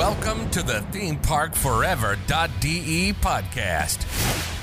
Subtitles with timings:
[0.00, 3.98] Welcome to the ThemeParkForever.de podcast,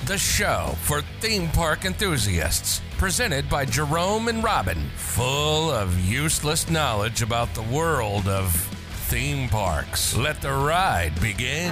[0.07, 2.81] the show for theme park enthusiasts.
[2.97, 8.51] Presented by Jerome and Robin, full of useless knowledge about the world of
[9.09, 10.17] theme parks.
[10.17, 11.71] Let the ride begin.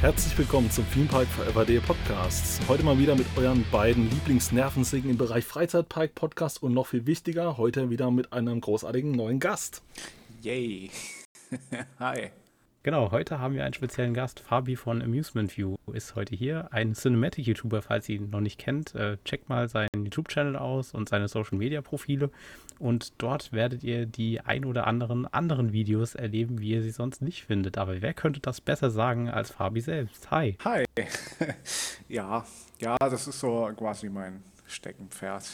[0.00, 2.60] Herzlich willkommen zum Themepark Forever Day Podcast.
[2.66, 7.56] Heute mal wieder mit euren beiden Lieblingsnervensägen im Bereich Freizeitpark Podcast und noch viel wichtiger,
[7.56, 9.80] heute wieder mit einem großartigen neuen Gast.
[10.42, 10.90] Yay.
[12.00, 12.32] Hi.
[12.82, 14.40] Genau, heute haben wir einen speziellen Gast.
[14.40, 16.66] Fabi von Amusement View ist heute hier.
[16.72, 18.92] Ein Cinematic-YouTuber, falls ihr ihn noch nicht kennt.
[18.96, 22.28] Äh, checkt mal seinen YouTube-Channel aus und seine Social-Media-Profile.
[22.80, 27.22] Und dort werdet ihr die ein oder anderen anderen Videos erleben, wie ihr sie sonst
[27.22, 27.78] nicht findet.
[27.78, 30.32] Aber wer könnte das besser sagen als Fabi selbst?
[30.32, 30.58] Hi.
[30.64, 30.84] Hi.
[32.08, 32.44] ja,
[32.80, 35.44] ja, das ist so quasi mein Steckenpferd.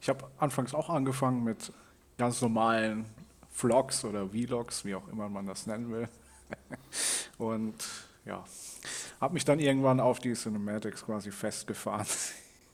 [0.00, 1.72] Ich habe anfangs auch angefangen mit
[2.18, 3.04] ganz normalen
[3.58, 6.08] Vlogs oder Vlogs, wie auch immer man das nennen will.
[7.38, 7.74] Und
[8.24, 8.44] ja,
[9.20, 12.06] habe mich dann irgendwann auf die Cinematics quasi festgefahren.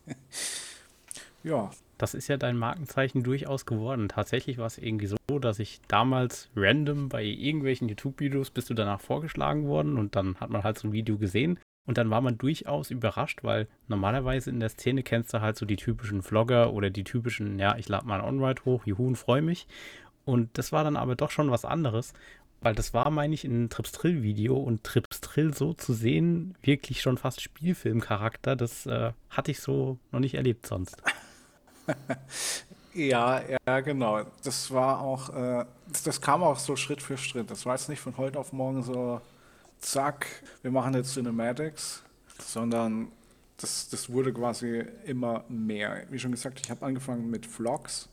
[1.42, 1.70] ja.
[1.96, 4.08] Das ist ja dein Markenzeichen durchaus geworden.
[4.08, 9.00] Tatsächlich war es irgendwie so, dass ich damals random bei irgendwelchen YouTube-Videos bist du danach
[9.00, 12.38] vorgeschlagen worden und dann hat man halt so ein Video gesehen und dann war man
[12.38, 16.90] durchaus überrascht, weil normalerweise in der Szene kennst du halt so die typischen Vlogger oder
[16.90, 19.66] die typischen, ja, ich lade mal ein On-Ride hoch, juhu und freue mich.
[20.24, 22.12] Und das war dann aber doch schon was anderes
[22.64, 26.56] weil das war, meine ich, ein Trips Drill Video und Trips Drill so zu sehen,
[26.62, 30.96] wirklich schon fast Spielfilmcharakter, das äh, hatte ich so noch nicht erlebt sonst.
[32.94, 34.22] ja, ja, genau.
[34.42, 37.50] Das war auch, äh, das, das, kam auch so Schritt für Schritt.
[37.50, 39.20] Das war jetzt nicht von heute auf morgen so,
[39.78, 40.26] zack,
[40.62, 42.02] wir machen jetzt Cinematics,
[42.38, 43.08] sondern
[43.58, 46.04] das, das wurde quasi immer mehr.
[46.08, 48.08] Wie schon gesagt, ich habe angefangen mit Vlogs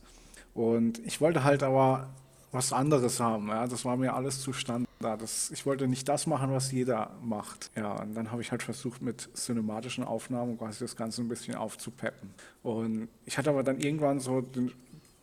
[0.54, 2.10] und ich wollte halt aber
[2.52, 3.48] was anderes haben.
[3.48, 4.86] Ja, das war mir alles zu Standard.
[5.00, 7.70] Das, ich wollte nicht das machen, was jeder macht.
[7.74, 11.54] Ja, und dann habe ich halt versucht, mit cinematischen Aufnahmen quasi das Ganze ein bisschen
[11.54, 12.34] aufzupeppen.
[12.62, 14.70] Und ich hatte aber dann irgendwann so den,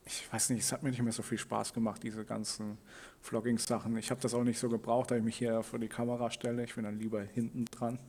[0.06, 2.80] ich weiß nicht, es hat mir nicht mehr so viel Spaß gemacht, diese ganzen
[3.22, 3.96] Vlogging-Sachen.
[3.98, 6.64] Ich habe das auch nicht so gebraucht, da ich mich hier vor die Kamera stelle.
[6.64, 8.00] Ich bin dann lieber hinten dran.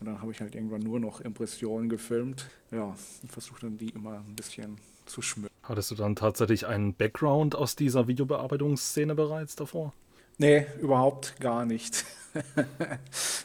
[0.00, 2.50] Und dann habe ich halt irgendwann nur noch Impressionen gefilmt.
[2.72, 5.49] Ja, und versuche dann die immer ein bisschen zu schmücken.
[5.70, 9.92] Hattest du dann tatsächlich einen Background aus dieser Videobearbeitungsszene bereits davor?
[10.36, 12.04] Nee, überhaupt gar nicht.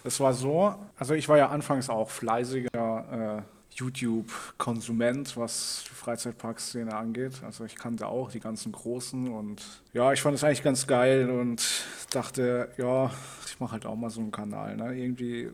[0.03, 6.95] Es war so, also ich war ja anfangs auch fleißiger äh, YouTube-Konsument, was die Freizeitparkszene
[6.95, 7.43] angeht.
[7.43, 9.63] Also ich kannte auch die ganzen Großen und
[9.93, 11.63] ja, ich fand es eigentlich ganz geil und
[12.09, 13.11] dachte, ja,
[13.45, 14.77] ich mache halt auch mal so einen Kanal.
[14.77, 14.95] Ne?
[14.95, 15.51] Irgendwie,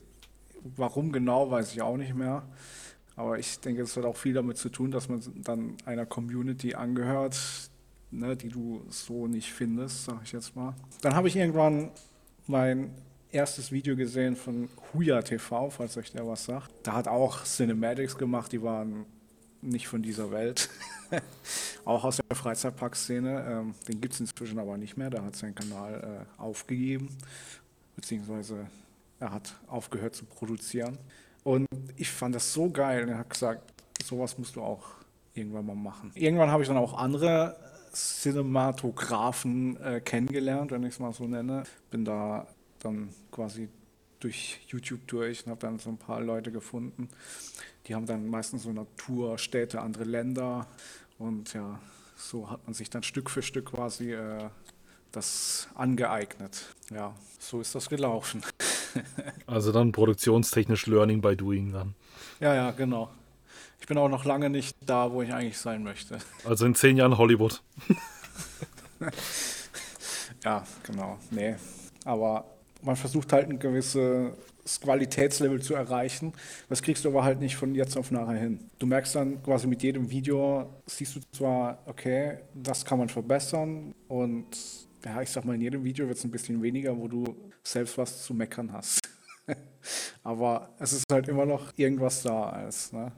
[0.78, 2.44] warum genau, weiß ich auch nicht mehr.
[3.22, 6.74] Aber ich denke, es hat auch viel damit zu tun, dass man dann einer Community
[6.74, 7.38] angehört,
[8.10, 10.74] ne, die du so nicht findest, sag ich jetzt mal.
[11.02, 11.92] Dann habe ich irgendwann
[12.48, 12.90] mein
[13.30, 16.72] erstes Video gesehen von Huya TV, falls euch der was sagt.
[16.82, 19.06] Da hat auch Cinematics gemacht, die waren
[19.62, 20.68] nicht von dieser Welt.
[21.86, 23.46] auch aus der Freizeitparkszene.
[23.48, 25.12] Ähm, den gibt es inzwischen aber nicht mehr.
[25.12, 27.16] Der hat seinen Kanal äh, aufgegeben,
[27.96, 28.66] beziehungsweise
[29.20, 30.98] er hat aufgehört zu produzieren.
[31.44, 34.84] Und ich fand das so geil und hat gesagt, sowas musst du auch
[35.34, 36.12] irgendwann mal machen.
[36.16, 37.56] Irgendwann habe ich dann auch andere
[37.94, 41.64] Cinematografen äh, kennengelernt, wenn ich es mal so nenne.
[41.90, 42.48] Bin da
[42.80, 43.70] dann quasi
[44.20, 47.10] durch YouTube durch und habe dann so ein paar Leute gefunden.
[47.88, 50.68] Die haben dann meistens so Natur, Städte, andere Länder.
[51.18, 51.80] Und ja,
[52.16, 54.50] so hat man sich dann Stück für Stück quasi äh,
[55.12, 56.76] das angeeignet.
[56.92, 58.44] Ja, so ist das gelaufen.
[59.48, 61.96] also dann produktionstechnisch Learning by Doing dann.
[62.40, 63.10] Ja, ja, genau.
[63.80, 66.20] Ich bin auch noch lange nicht da, wo ich eigentlich sein möchte.
[66.46, 67.62] Also in zehn Jahren Hollywood.
[70.44, 71.18] ja, genau.
[71.32, 71.56] Nee.
[72.06, 72.46] Aber
[72.84, 74.34] man versucht halt ein gewisses
[74.82, 76.34] Qualitätslevel zu erreichen.
[76.70, 78.70] Das kriegst du aber halt nicht von jetzt auf nachher hin.
[78.80, 83.94] Du merkst dann quasi mit jedem Video, siehst du zwar, okay, das kann man verbessern
[84.08, 84.46] und
[85.06, 87.24] ja, ich sag mal, in jedem Video wird es ein bisschen weniger, wo du
[87.64, 89.00] selbst was zu meckern hast.
[90.24, 93.12] Aber es ist halt immer noch irgendwas da als, ne?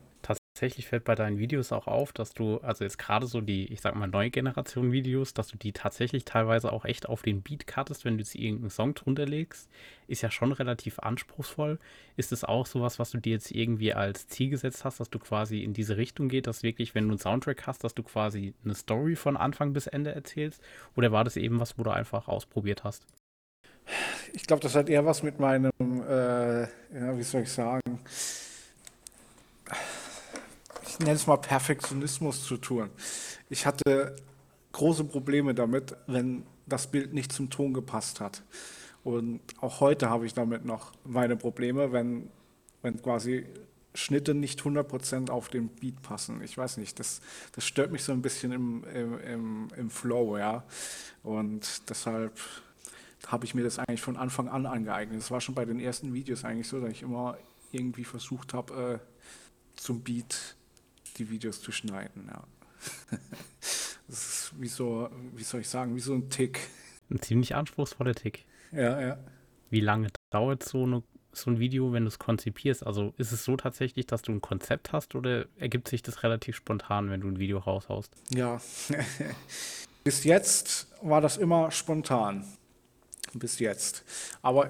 [0.63, 3.81] Tatsächlich fällt bei deinen Videos auch auf, dass du, also jetzt gerade so die, ich
[3.81, 7.67] sag mal, neue Generation Videos, dass du die tatsächlich teilweise auch echt auf den Beat
[7.67, 9.69] cuttest, wenn du jetzt irgendeinen Song drunter legst.
[10.07, 11.79] Ist ja schon relativ anspruchsvoll.
[12.15, 15.19] Ist es auch sowas, was du dir jetzt irgendwie als Ziel gesetzt hast, dass du
[15.19, 18.53] quasi in diese Richtung geht, dass wirklich, wenn du einen Soundtrack hast, dass du quasi
[18.63, 20.61] eine Story von Anfang bis Ende erzählst?
[20.95, 23.05] Oder war das eben was, wo du einfach ausprobiert hast?
[24.31, 25.71] Ich glaube, das hat eher was mit meinem,
[26.07, 27.99] äh, ja, wie soll ich sagen,
[30.93, 32.91] ich nenne es mal Perfektionismus zu tun.
[33.49, 34.15] Ich hatte
[34.73, 38.43] große Probleme damit, wenn das Bild nicht zum Ton gepasst hat.
[39.03, 42.29] Und auch heute habe ich damit noch meine Probleme, wenn,
[42.83, 43.47] wenn quasi
[43.95, 46.43] Schnitte nicht 100% auf den Beat passen.
[46.43, 47.21] Ich weiß nicht, das,
[47.53, 50.63] das stört mich so ein bisschen im, im, im, im Flow, ja.
[51.23, 52.39] Und deshalb
[53.27, 55.19] habe ich mir das eigentlich von Anfang an angeeignet.
[55.19, 57.37] Das war schon bei den ersten Videos eigentlich so, dass ich immer
[57.71, 60.55] irgendwie versucht habe, äh, zum Beat
[61.13, 62.43] die Videos zu schneiden, ja.
[64.07, 66.59] Das ist wie so, wie soll ich sagen, wie so ein Tick.
[67.09, 68.45] Ein ziemlich anspruchsvoller Tick.
[68.71, 69.17] Ja, ja.
[69.69, 72.85] Wie lange dauert so, eine, so ein Video, wenn du es konzipierst?
[72.85, 76.57] Also ist es so tatsächlich, dass du ein Konzept hast oder ergibt sich das relativ
[76.57, 78.13] spontan, wenn du ein Video raushaust?
[78.29, 78.61] Ja.
[80.03, 82.45] Bis jetzt war das immer spontan.
[83.33, 84.03] Bis jetzt.
[84.41, 84.69] Aber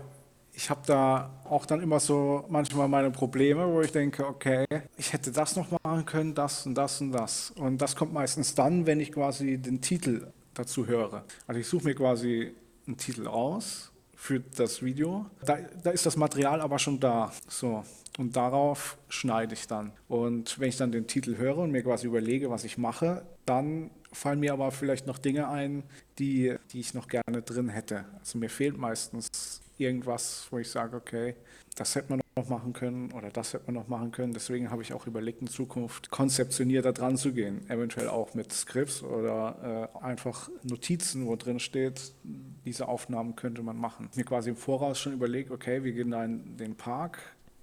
[0.54, 4.66] ich habe da auch dann immer so manchmal meine Probleme, wo ich denke, okay,
[4.98, 7.52] ich hätte das noch machen können, das und das und das.
[7.52, 11.26] Und das kommt meistens dann, wenn ich quasi den Titel dazu höre.
[11.48, 12.54] Also ich suche mir quasi
[12.86, 15.26] einen Titel aus für das Video.
[15.44, 17.32] Da, da ist das Material aber schon da.
[17.48, 17.84] So.
[18.20, 19.92] Und darauf schneide ich dann.
[20.08, 23.90] Und wenn ich dann den Titel höre und mir quasi überlege, was ich mache, dann
[24.12, 25.84] fallen mir aber vielleicht noch Dinge ein,
[26.20, 28.06] die, die ich noch gerne drin hätte.
[28.20, 31.36] Also mir fehlt meistens irgendwas, wo ich sage, okay,
[31.76, 34.34] das hätte man noch machen können oder das hätte man noch machen können.
[34.34, 37.70] Deswegen habe ich auch überlegt, in Zukunft konzeptionierter dran zu gehen.
[37.70, 43.78] Eventuell auch mit Skripts oder äh, einfach Notizen, wo drin steht, diese Aufnahmen könnte man
[43.78, 44.10] machen.
[44.16, 47.20] Mir quasi im Voraus schon überlegt, okay, wir gehen da in den Park.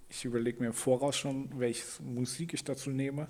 [0.08, 3.28] Ich überlege mir im Voraus schon, welche Musik ich dazu nehme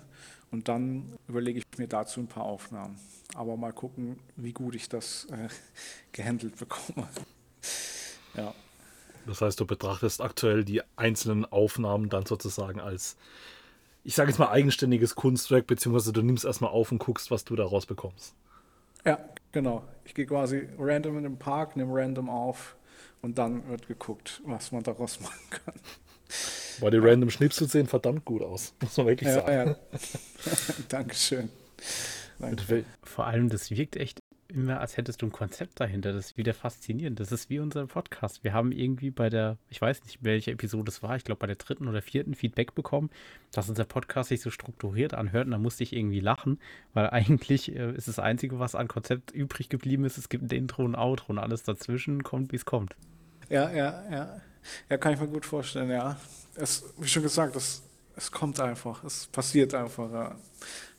[0.51, 2.99] und dann überlege ich mir dazu ein paar Aufnahmen.
[3.35, 5.47] Aber mal gucken, wie gut ich das äh,
[6.11, 7.07] gehandelt bekomme.
[8.35, 8.53] ja.
[9.27, 13.17] Das heißt, du betrachtest aktuell die einzelnen Aufnahmen dann sozusagen als,
[14.03, 17.55] ich sage jetzt mal, eigenständiges Kunstwerk, beziehungsweise du nimmst erstmal auf und guckst, was du
[17.55, 18.33] daraus bekommst.
[19.05, 19.19] Ja,
[19.51, 19.83] genau.
[20.05, 22.75] Ich gehe quasi random in den Park, nehme random auf
[23.21, 25.75] und dann wird geguckt, was man daraus machen kann.
[26.79, 29.75] Weil die random Schnipsel sehen verdammt gut aus, muss man wirklich ja, sagen.
[29.91, 29.99] Ja.
[30.89, 31.49] Dankeschön.
[32.39, 32.85] Danke.
[33.03, 34.20] Vor allem, das wirkt echt
[34.51, 36.13] immer, als hättest du ein Konzept dahinter.
[36.13, 37.19] Das ist wieder faszinierend.
[37.19, 38.43] Das ist wie unser Podcast.
[38.43, 41.47] Wir haben irgendwie bei der, ich weiß nicht, welche Episode es war, ich glaube bei
[41.47, 43.09] der dritten oder vierten Feedback bekommen,
[43.51, 46.59] dass unser Podcast sich so strukturiert anhört und da musste ich irgendwie lachen,
[46.93, 50.55] weil eigentlich äh, ist das Einzige, was an Konzept übrig geblieben ist, es gibt ein
[50.55, 52.95] Intro und ein Outro und alles dazwischen kommt, wie es kommt.
[53.49, 54.41] Ja, ja, ja.
[54.89, 56.17] Ja, kann ich mir gut vorstellen, ja.
[56.55, 57.83] Es, wie schon gesagt, es,
[58.15, 60.11] es kommt einfach, es passiert einfach.
[60.11, 60.35] Ja.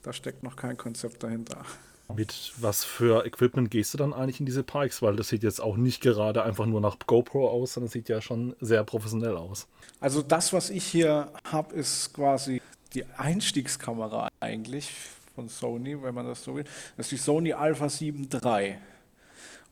[0.03, 1.65] Da steckt noch kein Konzept dahinter.
[2.15, 5.03] Mit was für Equipment gehst du dann eigentlich in diese Pikes?
[5.03, 8.21] Weil das sieht jetzt auch nicht gerade einfach nur nach GoPro aus, sondern sieht ja
[8.21, 9.67] schon sehr professionell aus.
[10.01, 12.61] Also das, was ich hier habe, ist quasi
[12.95, 14.91] die Einstiegskamera eigentlich
[15.35, 16.65] von Sony, wenn man das so will.
[16.97, 18.77] Das ist die Sony Alpha 7 III.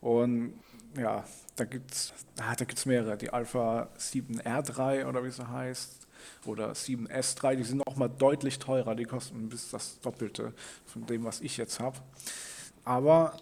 [0.01, 0.53] Und
[0.97, 1.23] ja,
[1.55, 2.55] da gibt es ah,
[2.85, 3.17] mehrere.
[3.17, 6.00] Die Alpha 7R3 oder wie sie heißt
[6.45, 10.53] oder 7S3, die sind auch mal deutlich teurer, die kosten bis das Doppelte
[10.85, 11.97] von dem, was ich jetzt habe.
[12.83, 13.37] Aber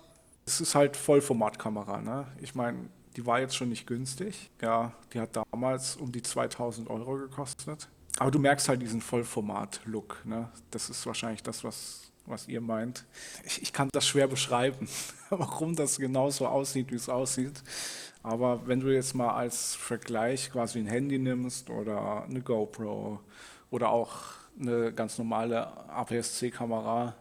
[0.45, 2.01] es ist halt Vollformatkamera.
[2.01, 2.27] Ne?
[2.41, 4.49] Ich meine, die war jetzt schon nicht günstig.
[4.61, 7.87] Ja, die hat damals um die 2000 Euro gekostet.
[8.17, 10.25] Aber du merkst halt diesen Vollformat-Look.
[10.25, 10.49] Ne?
[10.71, 13.05] Das ist wahrscheinlich das, was, was ihr meint.
[13.43, 14.87] Ich, ich kann das schwer beschreiben,
[15.29, 17.63] warum das genauso aussieht, wie es aussieht.
[18.23, 23.19] Aber wenn du jetzt mal als Vergleich quasi ein Handy nimmst oder eine GoPro
[23.71, 24.13] oder auch
[24.59, 27.15] eine ganz normale APS-C-Kamera,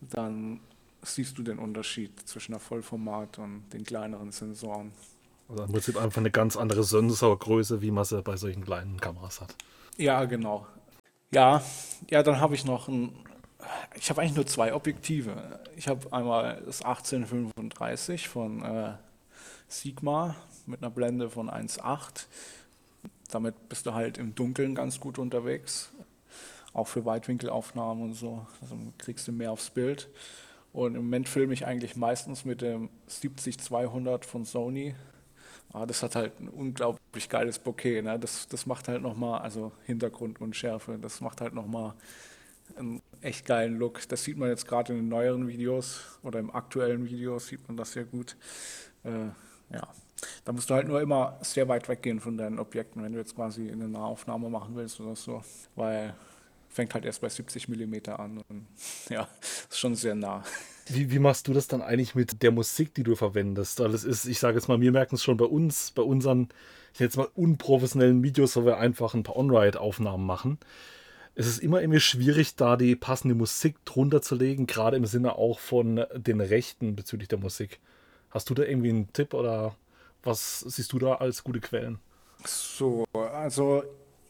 [0.00, 0.60] dann
[1.02, 4.92] siehst du den Unterschied zwischen der Vollformat und den kleineren Sensoren.
[5.48, 9.40] Also im Prinzip einfach eine ganz andere Sensorgröße, wie man sie bei solchen kleinen Kameras
[9.40, 9.54] hat.
[9.96, 10.66] Ja, genau.
[11.32, 11.62] Ja,
[12.08, 13.12] ja, dann habe ich noch ein.
[13.94, 15.60] Ich habe eigentlich nur zwei Objektive.
[15.76, 18.94] Ich habe einmal das 1835 von äh,
[19.70, 20.34] Sigma
[20.66, 22.26] mit einer Blende von 1,8.
[23.30, 25.92] Damit bist du halt im Dunkeln ganz gut unterwegs,
[26.72, 28.46] auch für Weitwinkelaufnahmen und so.
[28.60, 30.08] Also kriegst du mehr aufs Bild.
[30.72, 34.94] Und im Moment filme ich eigentlich meistens mit dem 70-200 von Sony.
[35.72, 38.02] Aber das hat halt ein unglaublich geiles Bokeh.
[38.02, 38.18] Ne?
[38.18, 41.94] Das, das macht halt nochmal, also Hintergrundunschärfe, das macht halt nochmal
[42.76, 44.08] einen echt geilen Look.
[44.08, 47.76] Das sieht man jetzt gerade in den neueren Videos oder im aktuellen Video sieht man
[47.76, 48.36] das sehr gut.
[49.04, 49.28] Äh,
[49.72, 49.88] ja,
[50.44, 53.34] da musst du halt nur immer sehr weit weggehen von deinen Objekten, wenn du jetzt
[53.34, 55.42] quasi eine Nahaufnahme machen willst oder so,
[55.76, 56.14] weil
[56.70, 58.66] fängt halt erst bei 70 mm an und
[59.10, 59.28] ja,
[59.68, 60.42] ist schon sehr nah.
[60.88, 63.80] Wie, wie machst du das dann eigentlich mit der Musik, die du verwendest?
[63.80, 66.48] Weil es ist, ich sage jetzt mal, wir merken es schon bei uns, bei unseren,
[66.94, 70.58] ich jetzt mal unprofessionellen Videos, wo wir einfach ein paar On-Ride-Aufnahmen machen.
[71.34, 75.36] es ist immer irgendwie schwierig, da die passende Musik drunter zu legen, gerade im Sinne
[75.36, 77.80] auch von den Rechten bezüglich der Musik.
[78.30, 79.76] Hast du da irgendwie einen Tipp oder
[80.22, 81.98] was siehst du da als gute Quellen?
[82.44, 83.82] So, also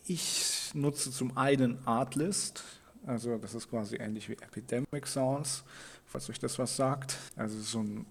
[0.07, 2.65] ich nutze zum einen Artlist,
[3.07, 5.65] also das ist quasi ähnlich wie Epidemic Sounds,
[6.07, 7.17] falls euch das was sagt.
[7.37, 8.07] Also so ein,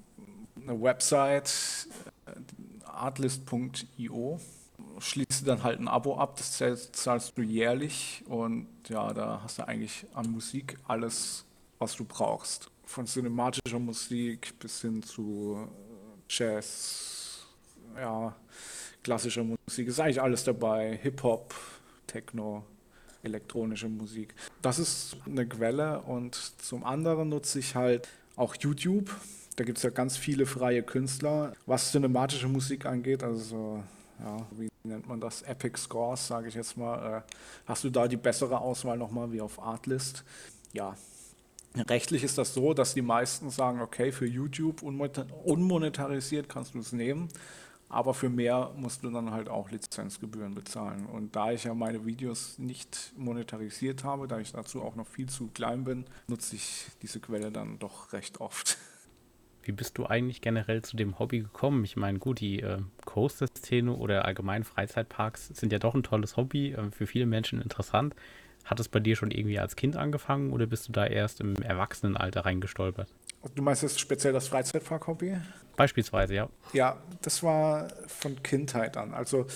[0.62, 1.52] eine Website,
[2.26, 2.32] äh,
[2.86, 4.40] artlist.io
[5.00, 9.68] schließt dann halt ein Abo ab, das zahlst du jährlich und ja, da hast du
[9.68, 11.46] eigentlich an Musik alles,
[11.78, 12.70] was du brauchst.
[12.90, 15.68] Von cinematischer Musik bis hin zu äh,
[16.28, 17.46] Jazz,
[17.96, 18.36] ja,
[19.04, 21.54] klassischer Musik, ist eigentlich alles dabei, Hip-Hop,
[22.08, 22.64] Techno,
[23.22, 24.34] elektronische Musik.
[24.64, 29.16] Das ist eine Quelle und zum anderen nutze ich halt auch YouTube.
[29.56, 33.84] Da gibt es ja ganz viele freie Künstler, was cinematische Musik angeht, also
[34.20, 37.22] ja, wie nennt man das, Epic Scores, sage ich jetzt mal, äh,
[37.68, 40.24] hast du da die bessere Auswahl nochmal wie auf Artlist.
[40.74, 40.96] Ja,
[41.76, 46.92] rechtlich ist das so, dass die meisten sagen, okay, für YouTube unmonetarisiert kannst du es
[46.92, 47.30] nehmen,
[47.90, 51.06] aber für mehr musst du dann halt auch Lizenzgebühren bezahlen.
[51.08, 55.28] Und da ich ja meine Videos nicht monetarisiert habe, da ich dazu auch noch viel
[55.28, 58.78] zu klein bin, nutze ich diese Quelle dann doch recht oft.
[59.64, 61.84] Wie bist du eigentlich generell zu dem Hobby gekommen?
[61.84, 66.72] Ich meine, gut, die äh, Coaster-Szene oder allgemein Freizeitparks sind ja doch ein tolles Hobby,
[66.72, 68.16] äh, für viele Menschen interessant.
[68.66, 71.56] Hat es bei dir schon irgendwie als Kind angefangen oder bist du da erst im
[71.56, 73.10] Erwachsenenalter reingestolpert?
[73.56, 75.38] Du meinst jetzt speziell das Freizeitpark-Hobby?
[75.76, 76.50] Beispielsweise, ja.
[76.74, 79.14] Ja, das war von Kindheit an.
[79.14, 79.48] Also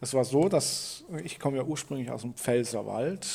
[0.00, 3.26] es war so, dass ich komme ja ursprünglich aus dem Pfälzerwald.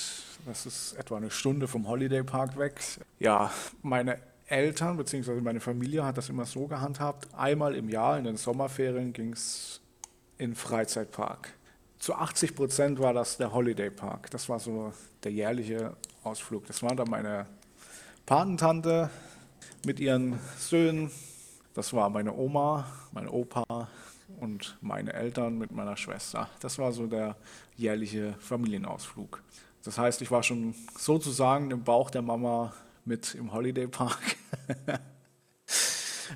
[0.46, 2.80] Das ist etwa eine Stunde vom Holiday Park weg.
[3.20, 5.42] Ja, meine Eltern bzw.
[5.42, 7.28] meine Familie hat das immer so gehandhabt.
[7.36, 9.82] Einmal im Jahr in den Sommerferien ging es
[10.38, 11.54] in Freizeitpark.
[12.00, 14.30] Zu 80 Prozent war das der Holiday Park.
[14.32, 16.66] Das war so der jährliche Ausflug.
[16.68, 17.48] Das war dann meine
[18.26, 19.10] Patentante
[19.86, 21.10] mit ihren Söhnen.
[21.74, 23.88] Das war meine Oma, mein Opa
[24.40, 26.50] und meine Eltern mit meiner Schwester.
[26.60, 27.36] Das war so der
[27.76, 29.42] jährliche Familienausflug.
[29.84, 32.74] Das heißt, ich war schon sozusagen im Bauch der Mama
[33.06, 34.20] mit im Holiday Park.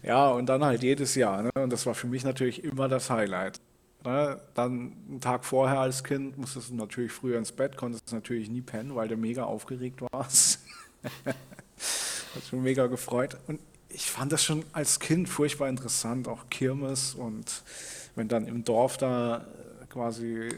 [0.04, 1.44] ja, und dann halt jedes Jahr.
[1.44, 1.52] Ne?
[1.56, 3.60] Und das war für mich natürlich immer das Highlight.
[4.04, 4.42] Ne?
[4.54, 8.62] Dann einen Tag vorher als Kind musstest du natürlich früher ins Bett, konntest natürlich nie
[8.62, 10.60] pennen, weil du mega aufgeregt warst.
[11.26, 13.38] Hat mich mega gefreut.
[13.48, 17.64] Und ich fand das schon als Kind furchtbar interessant, auch Kirmes und
[18.16, 19.46] wenn dann im Dorf da
[19.90, 20.50] quasi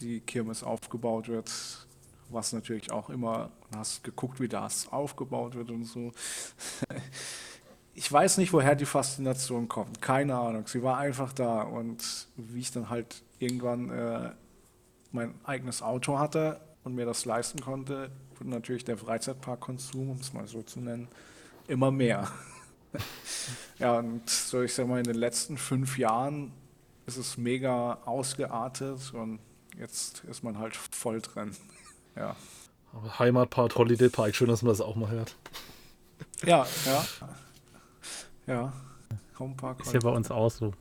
[0.00, 1.50] die Kirmes aufgebaut wird,
[2.28, 6.12] was natürlich auch immer, hast geguckt, wie das aufgebaut wird und so.
[7.98, 10.66] Ich weiß nicht, woher die Faszination kommt, keine Ahnung.
[10.66, 14.30] Sie war einfach da und wie ich dann halt irgendwann äh,
[15.12, 20.34] mein eigenes Auto hatte und mir das leisten konnte, wurde natürlich der Freizeitparkkonsum, um es
[20.34, 21.08] mal so zu nennen,
[21.68, 22.30] immer mehr.
[23.78, 26.52] ja, und so ich sag mal, in den letzten fünf Jahren
[27.06, 29.38] ist es mega ausgeartet und
[29.78, 31.56] jetzt ist man halt voll drin.
[32.18, 32.34] Ja.
[33.18, 35.36] Heimatpart Holiday Park, schön, dass man das auch mal hört.
[36.46, 37.04] Ja, ja.
[38.46, 38.72] Ja.
[39.38, 39.80] Homepark.
[39.80, 40.72] Ist ja bei uns auch so.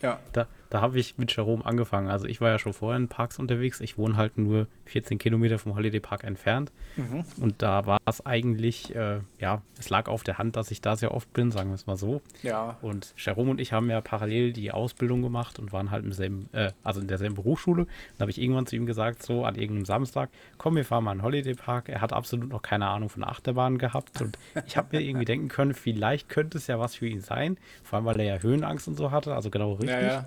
[0.00, 0.18] Ja.
[0.32, 2.08] Da, da habe ich mit Jerome angefangen.
[2.08, 3.80] Also ich war ja schon vorher in Parks unterwegs.
[3.80, 6.72] Ich wohne halt nur 14 Kilometer vom Holiday Park entfernt.
[6.96, 7.24] Mhm.
[7.40, 10.96] Und da war es eigentlich, äh, ja, es lag auf der Hand, dass ich da
[10.96, 12.22] sehr oft bin, sagen wir es mal so.
[12.42, 12.76] Ja.
[12.82, 16.48] Und Jerome und ich haben ja parallel die Ausbildung gemacht und waren halt im selben,
[16.50, 17.86] äh, also in derselben Berufsschule.
[18.18, 20.28] Da habe ich irgendwann zu ihm gesagt, so an irgendeinem Samstag,
[20.58, 21.88] komm, wir fahren mal in den Holiday Park.
[21.88, 24.20] Er hat absolut noch keine Ahnung von Achterbahnen gehabt.
[24.20, 27.58] Und ich habe mir irgendwie denken können, vielleicht könnte es ja was für ihn sein.
[27.84, 29.90] Vor allem, weil er ja Höhenangst und so hatte, also genau richtig.
[29.90, 30.26] Ja, ja.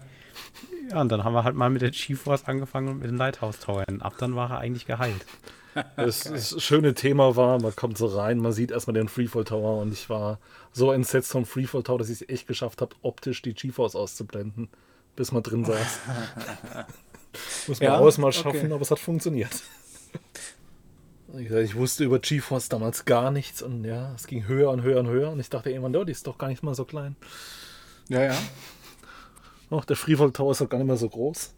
[0.90, 3.60] Ja, und dann haben wir halt mal mit der GeForce angefangen und mit den Lighthouse
[3.60, 4.02] Towern.
[4.02, 5.26] Ab dann war er eigentlich geheilt.
[5.96, 9.80] Das, das, schöne Thema war, man kommt so rein, man sieht erstmal den Freefall Tower
[9.80, 10.40] und ich war
[10.72, 14.70] so entsetzt vom Freefall Tower, dass ich es echt geschafft habe, optisch die GeForce auszublenden,
[15.16, 16.00] bis man drin saß.
[17.68, 18.72] Muss man ja, auch mal schaffen, okay.
[18.72, 19.52] aber es hat funktioniert.
[21.38, 25.08] Ich wusste über GeForce damals gar nichts und ja, es ging höher und höher und
[25.08, 27.16] höher und ich dachte irgendwann, oh, die ist doch gar nicht mal so klein.
[28.08, 28.38] Ja, ja.
[29.70, 31.56] Ach, der Freefall Tower ist doch gar nicht mehr so groß.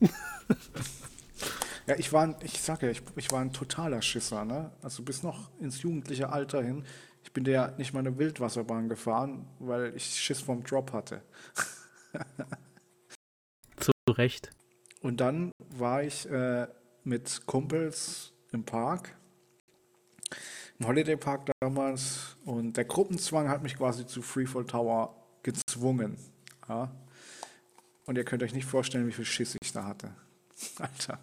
[1.87, 4.71] ja, ich war, ich sage ja, ich, ich war ein totaler Schisser, ne?
[4.81, 6.85] Also bis noch ins jugendliche Alter hin.
[7.23, 11.21] Ich bin ja nicht mal eine Wildwasserbahn gefahren, weil ich Schiss vom Drop hatte.
[13.77, 14.49] Zu Recht.
[15.01, 16.67] Und dann war ich äh,
[17.03, 19.15] mit Kumpels im Park,
[20.79, 26.17] im Holiday Park damals, und der Gruppenzwang hat mich quasi zu Freefall Tower gezwungen.
[26.67, 26.91] Ja?
[28.09, 30.15] Und ihr könnt euch nicht vorstellen, wie viel Schiss ich da hatte.
[30.79, 31.19] Alter.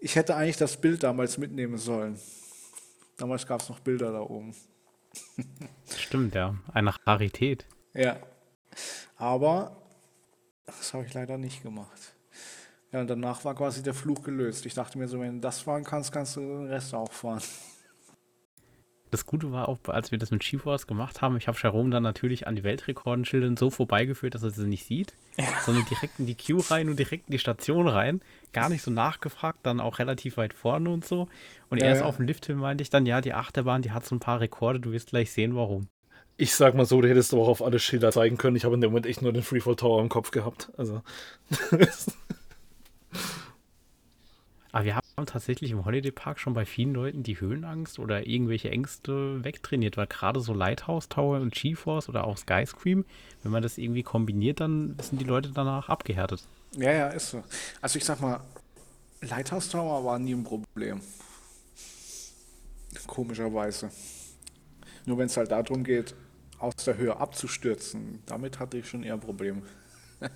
[0.00, 2.16] Ich hätte eigentlich das Bild damals mitnehmen sollen.
[3.16, 4.54] Damals gab es noch Bilder da oben.
[5.96, 6.54] Stimmt, ja.
[6.72, 7.66] Eine Rarität.
[7.92, 8.20] Ja.
[9.16, 9.82] Aber
[10.64, 12.14] das habe ich leider nicht gemacht.
[12.92, 14.64] Ja, und danach war quasi der Fluch gelöst.
[14.64, 17.42] Ich dachte mir so, wenn du das fahren kannst, kannst du den Rest auch fahren.
[19.10, 22.02] Das Gute war auch, als wir das mit GeForce gemacht haben, ich habe Jerome dann
[22.02, 25.46] natürlich an die Weltrekordenschildern so vorbeigeführt, dass er sie nicht sieht, ja.
[25.64, 28.20] sondern direkt in die Queue rein und direkt in die Station rein.
[28.52, 31.28] Gar nicht so nachgefragt, dann auch relativ weit vorne und so.
[31.70, 32.06] Und ja, erst ja.
[32.06, 34.40] auf dem Lift hin meinte ich dann, ja, die Achterbahn, die hat so ein paar
[34.40, 35.88] Rekorde, du wirst gleich sehen, warum.
[36.36, 38.56] Ich sag mal so, du hättest aber auch auf alle Schilder zeigen können.
[38.56, 40.70] Ich habe in dem Moment echt nur den Freefall Tower im Kopf gehabt.
[40.76, 41.02] Also.
[44.72, 48.70] Aber wir haben tatsächlich im Holiday Park schon bei vielen Leuten die Höhenangst oder irgendwelche
[48.70, 53.04] Ängste wegtrainiert, weil gerade so Lighthouse Tower und GeForce oder auch Skyscream,
[53.42, 56.46] wenn man das irgendwie kombiniert, dann sind die Leute danach abgehärtet.
[56.76, 57.42] Ja, ja, ist so.
[57.80, 58.40] Also ich sag mal,
[59.22, 61.00] Lighthouse Tower war nie ein Problem.
[63.06, 63.90] Komischerweise.
[65.04, 66.14] Nur wenn es halt darum geht,
[66.58, 69.62] aus der Höhe abzustürzen, damit hatte ich schon eher Probleme.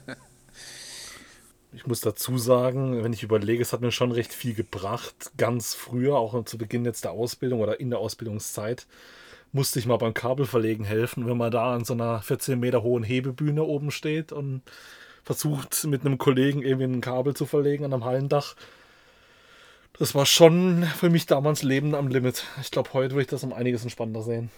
[1.76, 5.32] Ich muss dazu sagen, wenn ich überlege, es hat mir schon recht viel gebracht.
[5.36, 8.86] Ganz früher, auch zu Beginn jetzt der Ausbildung oder in der Ausbildungszeit,
[9.52, 13.02] musste ich mal beim Kabelverlegen helfen, wenn man da an so einer 14 Meter hohen
[13.02, 14.62] Hebebühne oben steht und
[15.24, 18.54] versucht mit einem Kollegen irgendwie ein Kabel zu verlegen an einem Hallendach.
[19.98, 22.44] Das war schon für mich damals Leben am Limit.
[22.60, 24.50] Ich glaube, heute würde ich das um einiges entspannter sehen.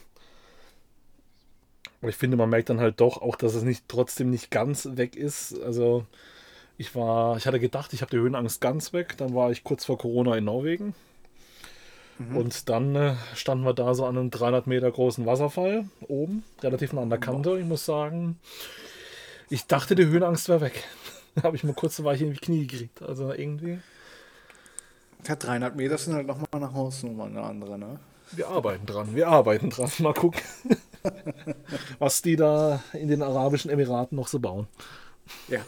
[2.01, 4.89] Aber ich finde, man merkt dann halt doch auch, dass es nicht trotzdem nicht ganz
[4.93, 5.61] weg ist.
[5.63, 6.07] Also
[6.79, 9.17] ich war, ich hatte gedacht, ich habe die Höhenangst ganz weg.
[9.17, 10.95] Dann war ich kurz vor Corona in Norwegen.
[12.19, 12.37] Mhm.
[12.37, 16.93] Und dann äh, standen wir da so an einem 300 Meter großen Wasserfall oben, relativ
[16.93, 17.59] nah an der Kante.
[17.59, 18.39] Ich muss sagen,
[19.49, 20.85] ich dachte, die Höhenangst wäre weg.
[21.35, 23.03] da habe ich mal kurz, war ich in die Knie gekriegt.
[23.03, 23.79] Also irgendwie.
[25.27, 27.99] Ja, 300 Meter sind halt nochmal nach Hause nochmal eine andere, ne?
[28.33, 29.91] Wir arbeiten dran, wir arbeiten dran.
[29.99, 30.41] Mal gucken,
[32.01, 34.67] was die da in den Arabischen Emiraten noch so bauen.
[35.49, 35.61] Ja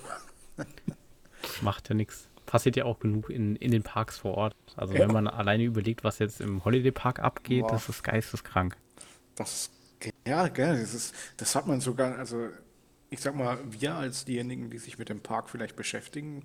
[1.62, 2.28] macht ja nichts.
[2.46, 4.56] Passiert ja auch genug in, in den Parks vor Ort.
[4.74, 5.00] Also ja.
[5.00, 7.72] wenn man alleine überlegt, was jetzt im Holiday Park abgeht, Boah.
[7.72, 8.76] das ist geisteskrank.
[9.34, 9.70] Das,
[10.26, 12.48] ja, gell, das, ist, das hat man sogar, also
[13.10, 16.44] ich sag mal, wir als diejenigen, die sich mit dem Park vielleicht beschäftigen,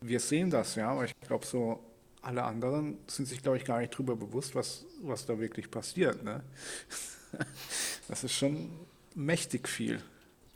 [0.00, 1.82] wir sehen das, ja, aber ich glaube so,
[2.22, 6.22] alle anderen sind sich, glaube ich, gar nicht drüber bewusst, was, was da wirklich passiert.
[6.22, 6.42] Ne?
[8.08, 8.70] Das ist schon
[9.14, 10.02] mächtig viel.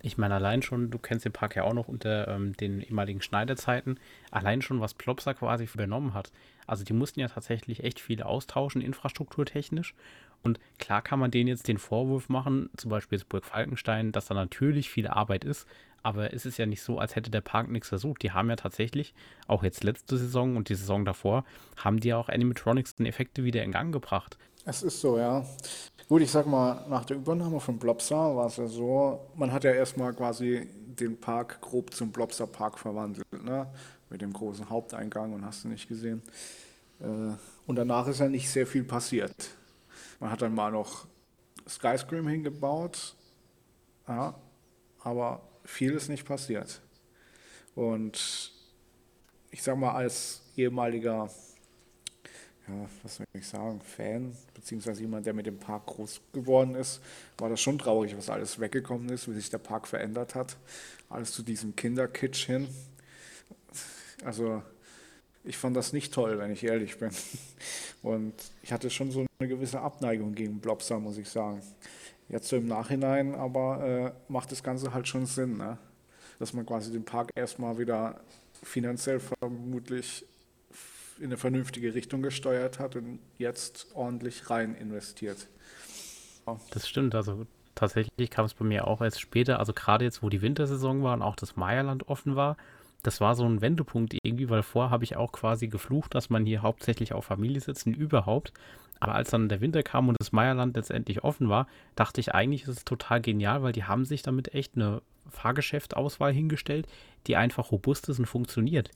[0.02, 3.22] Ich meine, allein schon, du kennst den Park ja auch noch unter ähm, den ehemaligen
[3.22, 3.98] Schneiderzeiten,
[4.30, 6.32] allein schon, was Plopsa quasi übernommen hat.
[6.66, 9.94] Also die mussten ja tatsächlich echt viel austauschen, infrastrukturtechnisch.
[10.42, 14.26] Und klar kann man denen jetzt den Vorwurf machen, zum Beispiel jetzt Burg Falkenstein, dass
[14.26, 15.68] da natürlich viel Arbeit ist,
[16.02, 18.22] aber es ist ja nicht so, als hätte der Park nichts versucht.
[18.22, 19.14] Die haben ja tatsächlich,
[19.46, 21.44] auch jetzt letzte Saison und die Saison davor,
[21.76, 24.36] haben die ja auch Animatronics Effekte wieder in Gang gebracht.
[24.64, 25.44] Es ist so, ja.
[26.08, 29.64] Gut, ich sag mal, nach der Übernahme von Blobster war es ja so, man hat
[29.64, 33.66] ja erstmal quasi den Park grob zum Blobster Park verwandelt, ne?
[34.08, 36.22] Mit dem großen Haupteingang und hast du nicht gesehen.
[37.00, 37.34] Äh,
[37.66, 39.34] und danach ist ja nicht sehr viel passiert.
[40.20, 41.06] Man hat dann mal noch
[41.66, 43.16] Skyscream hingebaut,
[44.06, 44.34] ja,
[45.02, 46.82] aber viel ist nicht passiert.
[47.74, 48.52] Und
[49.50, 51.28] ich sag mal, als ehemaliger
[52.68, 57.00] ja, was soll ich sagen, Fan, beziehungsweise jemand, der mit dem Park groß geworden ist,
[57.38, 60.56] war das schon traurig, was alles weggekommen ist, wie sich der Park verändert hat.
[61.08, 62.68] Alles zu diesem Kinderkitsch hin.
[64.24, 64.62] Also,
[65.44, 67.10] ich fand das nicht toll, wenn ich ehrlich bin.
[68.02, 71.62] Und ich hatte schon so eine gewisse Abneigung gegen Blobster, muss ich sagen.
[72.28, 75.78] Jetzt so im Nachhinein aber äh, macht das Ganze halt schon Sinn, ne?
[76.38, 78.20] dass man quasi den Park erstmal wieder
[78.62, 80.24] finanziell vermutlich
[81.22, 85.48] in eine vernünftige Richtung gesteuert hat und jetzt ordentlich rein investiert.
[86.70, 90.28] Das stimmt, also tatsächlich kam es bei mir auch erst später, also gerade jetzt, wo
[90.28, 92.56] die Wintersaison war und auch das Meierland offen war,
[93.02, 96.46] das war so ein Wendepunkt irgendwie, weil vorher habe ich auch quasi geflucht, dass man
[96.46, 98.52] hier hauptsächlich auf Familie sitzt und überhaupt.
[99.00, 102.62] Aber als dann der Winter kam und das Meierland letztendlich offen war, dachte ich eigentlich,
[102.62, 106.86] ist es total genial, weil die haben sich damit echt eine Fahrgeschäftauswahl hingestellt,
[107.26, 108.90] die einfach robust ist und funktioniert.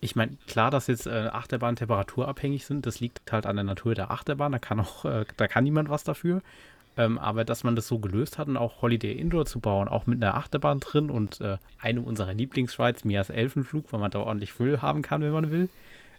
[0.00, 3.94] Ich meine, klar, dass jetzt äh, Achterbahnen temperaturabhängig sind, das liegt halt an der Natur
[3.94, 6.40] der Achterbahn, da kann auch, äh, da kann niemand was dafür.
[6.96, 10.06] Ähm, aber dass man das so gelöst hat und auch Holiday Indoor zu bauen, auch
[10.06, 14.52] mit einer Achterbahn drin und äh, einem unserer Lieblingsrides, Mias Elfenflug, weil man da ordentlich
[14.52, 15.68] Füll haben kann, wenn man will,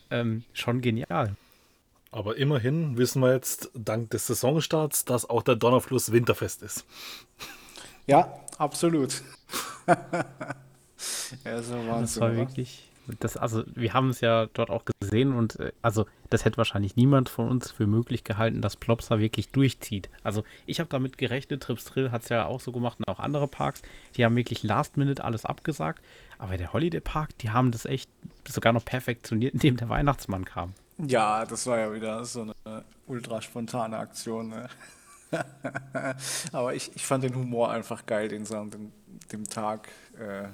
[0.09, 1.35] ähm, schon genial.
[2.11, 6.85] Aber immerhin wissen wir jetzt, dank des Saisonstarts, dass auch der Donnerfluss winterfest ist.
[8.07, 9.21] Ja, absolut.
[11.45, 12.88] ja, so das war wirklich
[13.19, 16.95] Das, also, wir haben es ja dort auch gesehen und äh, also das hätte wahrscheinlich
[16.95, 20.09] niemand von uns für möglich gehalten, dass Plopsa wirklich durchzieht.
[20.23, 23.19] Also ich habe damit gerechnet, Trips Drill hat es ja auch so gemacht und auch
[23.19, 23.81] andere Parks,
[24.15, 26.03] die haben wirklich Last Minute alles abgesagt.
[26.37, 28.09] Aber der Holiday Park, die haben das echt
[28.47, 30.73] sogar noch perfektioniert, indem der Weihnachtsmann kam.
[30.97, 34.49] Ja, das war ja wieder so eine ultra spontane Aktion.
[34.49, 34.69] Ne?
[36.51, 38.91] Aber ich, ich fand den Humor einfach geil, den sie an dem,
[39.31, 40.47] dem Tag äh,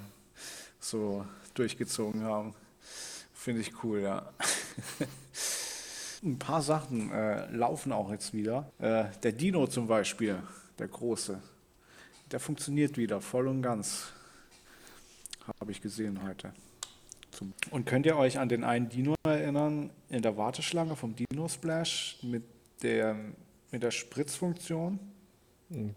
[0.80, 2.54] so durchgezogen haben.
[3.34, 4.32] Finde ich cool, ja.
[6.24, 8.72] Ein paar Sachen äh, laufen auch jetzt wieder.
[8.80, 10.42] Äh, der Dino zum Beispiel,
[10.80, 11.42] der große,
[12.32, 14.12] der funktioniert wieder voll und ganz.
[15.60, 16.54] Habe ich gesehen heute.
[17.70, 22.18] Und könnt ihr euch an den einen Dino erinnern in der Warteschlange vom Dino Splash
[22.24, 22.44] mit
[22.82, 23.16] der,
[23.72, 25.00] mit der Spritzfunktion?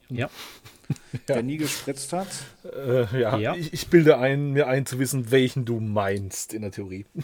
[0.08, 0.30] Ja.
[1.28, 2.28] Der nie gespritzt hat?
[2.64, 3.54] Äh, ja, Ja.
[3.54, 7.06] Ich, ich bilde ein, mir ein zu wissen, welchen du meinst in der Theorie.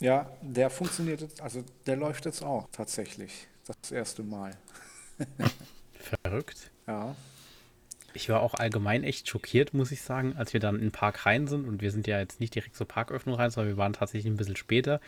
[0.00, 3.46] Ja, der funktioniert jetzt, also der läuft jetzt auch tatsächlich.
[3.68, 4.50] Das erste Mal.
[6.24, 6.72] Verrückt.
[6.88, 7.14] Ja.
[8.14, 11.26] Ich war auch allgemein echt schockiert, muss ich sagen, als wir dann in den Park
[11.26, 11.66] rein sind.
[11.66, 14.36] Und wir sind ja jetzt nicht direkt zur Parköffnung rein, sondern wir waren tatsächlich ein
[14.36, 15.00] bisschen später.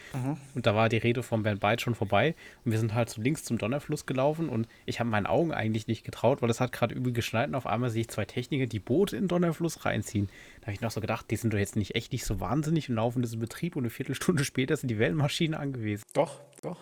[0.54, 2.34] Und da war die Rede von Ben Byte schon vorbei.
[2.64, 4.48] Und wir sind halt so links zum Donnerfluss gelaufen.
[4.48, 7.48] Und ich habe meinen Augen eigentlich nicht getraut, weil es hat gerade übel geschneit.
[7.48, 10.28] Und auf einmal sehe ich zwei Techniker, die Boote in den Donnerfluss reinziehen.
[10.60, 12.88] Da habe ich noch so gedacht, die sind doch jetzt nicht echt nicht so wahnsinnig
[12.88, 13.76] und laufen das in Betrieb.
[13.76, 16.04] Und eine Viertelstunde später sind die Wellenmaschinen angewiesen.
[16.14, 16.78] Doch, doch.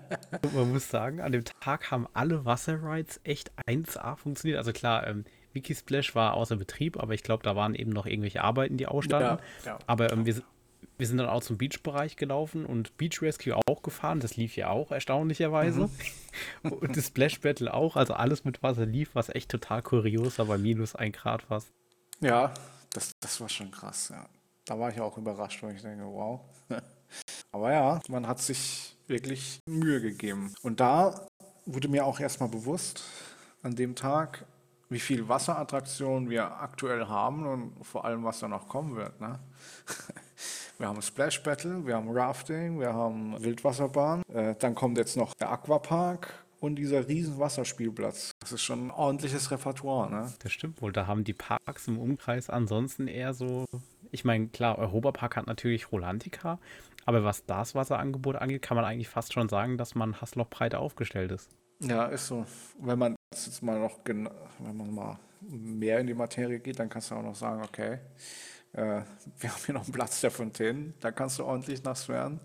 [0.54, 4.58] Man muss sagen, an dem Tag haben alle Wasserrides echt 1A funktioniert.
[4.58, 8.42] Also klar, ähm, Wikisplash war außer Betrieb, aber ich glaube, da waren eben noch irgendwelche
[8.42, 9.38] Arbeiten, die ausstanden.
[9.64, 9.78] Ja, ja.
[9.86, 10.42] Aber ähm, wir,
[10.98, 14.20] wir sind dann auch zum Beach-Bereich gelaufen und Beach Rescue auch gefahren.
[14.20, 15.90] Das lief ja auch erstaunlicherweise.
[16.62, 17.96] Und das Splash Battle auch.
[17.96, 21.72] Also alles mit Wasser lief, was echt total kurios war, bei minus ein Grad fast.
[22.20, 22.54] Ja,
[22.92, 24.26] das, das war schon krass, ja.
[24.64, 26.40] Da war ich auch überrascht, weil ich denke, wow.
[27.52, 30.52] Aber ja, man hat sich wirklich Mühe gegeben.
[30.62, 31.26] Und da
[31.66, 33.04] wurde mir auch erstmal bewusst,
[33.62, 34.44] an dem Tag,
[34.88, 39.20] wie viel Wasserattraktionen wir aktuell haben und vor allem, was da noch kommen wird.
[39.20, 39.38] Ne?
[40.78, 45.32] Wir haben Splash Battle, wir haben Rafting, wir haben Wildwasserbahn, äh, dann kommt jetzt noch
[45.34, 48.32] der Aquapark und dieser riesen Wasserspielplatz.
[48.40, 50.10] Das ist schon ein ordentliches Repertoire.
[50.10, 50.32] Ne?
[50.40, 50.90] Das stimmt wohl.
[50.90, 53.66] Da haben die Parks im Umkreis ansonsten eher so.
[54.10, 56.58] Ich meine, klar, Europapark hat natürlich Rolantica,
[57.04, 61.32] aber was das Wasserangebot angeht, kann man eigentlich fast schon sagen, dass man Hassloch-breite aufgestellt
[61.32, 61.50] ist.
[61.80, 62.46] Ja, ist so.
[62.80, 67.10] Wenn man jetzt mal noch, wenn man mal mehr in die Materie geht, dann kannst
[67.10, 67.98] du auch noch sagen, okay,
[68.72, 69.02] äh,
[69.38, 72.40] wir haben hier noch einen Platz der Fontänen, da kannst du ordentlich nass werden.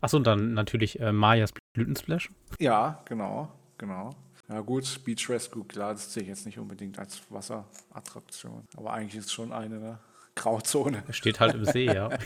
[0.00, 2.30] Achso, und dann natürlich äh, Mayas Blütensplash.
[2.60, 4.10] Ja, genau, genau.
[4.48, 8.64] Ja gut, Beach Rescue, klar, das sehe ich jetzt nicht unbedingt als Wasserattraktion.
[8.76, 9.98] Aber eigentlich ist es schon eine ne?
[10.36, 11.02] Grauzone.
[11.10, 12.10] Steht halt im See, ja.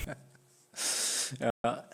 [1.39, 1.85] Ja.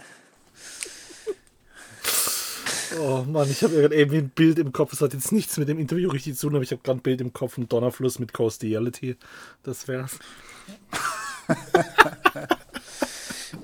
[3.00, 4.90] Oh Mann, ich habe irgendwie ein Bild im Kopf.
[4.90, 7.02] Das hat jetzt nichts mit dem Interview richtig zu tun, aber ich habe gerade ein
[7.02, 9.16] Bild im Kopf, ein Donnerfluss mit Coastality.
[9.62, 10.18] Das wär's.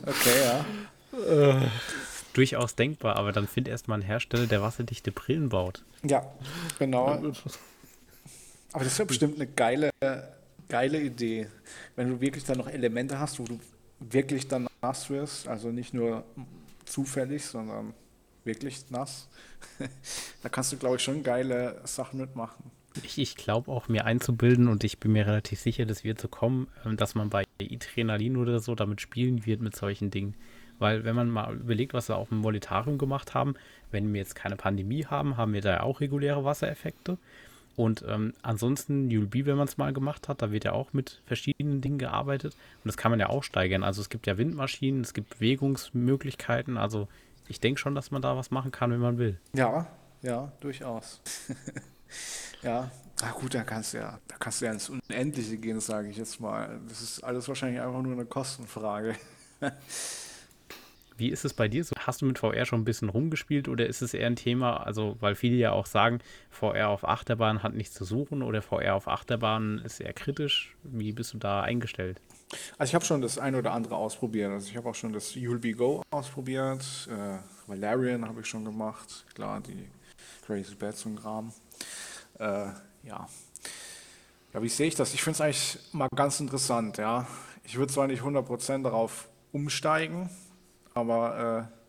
[0.04, 1.62] Okay, ja.
[2.32, 5.84] Durchaus denkbar, aber dann find erst mal einen Hersteller, der wasserdichte Brillen baut.
[6.02, 6.24] Ja,
[6.78, 7.06] genau.
[8.72, 9.90] Aber das ist ja bestimmt eine geile,
[10.68, 11.48] geile Idee,
[11.94, 13.60] wenn du wirklich dann noch Elemente hast, wo du
[14.10, 16.24] wirklich dann nass wirst, also nicht nur
[16.84, 17.94] zufällig, sondern
[18.44, 19.28] wirklich nass.
[20.42, 22.70] da kannst du, glaube ich, schon geile Sachen mitmachen.
[23.02, 26.28] Ich, ich glaube auch, mir einzubilden und ich bin mir relativ sicher, das wird so
[26.28, 30.34] kommen, ähm, dass man bei Adrenalin oder so damit spielen wird mit solchen Dingen.
[30.78, 33.54] Weil wenn man mal überlegt, was wir auf dem Volitarium gemacht haben,
[33.90, 37.18] wenn wir jetzt keine Pandemie haben, haben wir da ja auch reguläre Wassereffekte.
[37.76, 41.22] Und ähm, ansonsten, ULB, wenn man es mal gemacht hat, da wird ja auch mit
[41.26, 42.54] verschiedenen Dingen gearbeitet.
[42.84, 43.82] Und das kann man ja auch steigern.
[43.82, 46.76] Also es gibt ja Windmaschinen, es gibt Bewegungsmöglichkeiten.
[46.76, 47.08] Also
[47.48, 49.38] ich denke schon, dass man da was machen kann, wenn man will.
[49.54, 49.86] Ja,
[50.22, 51.20] ja, durchaus.
[52.62, 56.08] ja, na gut, da kannst du ja, da kannst du ja ins Unendliche gehen, sage
[56.08, 56.80] ich jetzt mal.
[56.88, 59.16] Das ist alles wahrscheinlich einfach nur eine Kostenfrage.
[61.16, 61.94] Wie ist es bei dir so?
[61.98, 65.16] Hast du mit VR schon ein bisschen rumgespielt oder ist es eher ein Thema, also
[65.20, 66.20] weil viele ja auch sagen,
[66.50, 70.76] VR auf Achterbahn hat nichts zu suchen oder VR auf Achterbahn ist eher kritisch.
[70.82, 72.20] Wie bist du da eingestellt?
[72.78, 74.50] Also ich habe schon das eine oder andere ausprobiert.
[74.50, 77.08] Also ich habe auch schon das You'll Be Go ausprobiert.
[77.10, 79.24] Äh, Valerian habe ich schon gemacht.
[79.34, 79.88] Klar, die
[80.46, 81.52] Crazy Bats und Kram.
[82.38, 82.66] Äh,
[83.04, 83.28] ja.
[84.52, 85.14] Ja, wie sehe ich das?
[85.14, 87.26] Ich finde es eigentlich mal ganz interessant, ja.
[87.64, 90.28] Ich würde zwar nicht 100% darauf umsteigen,
[90.94, 91.82] aber äh,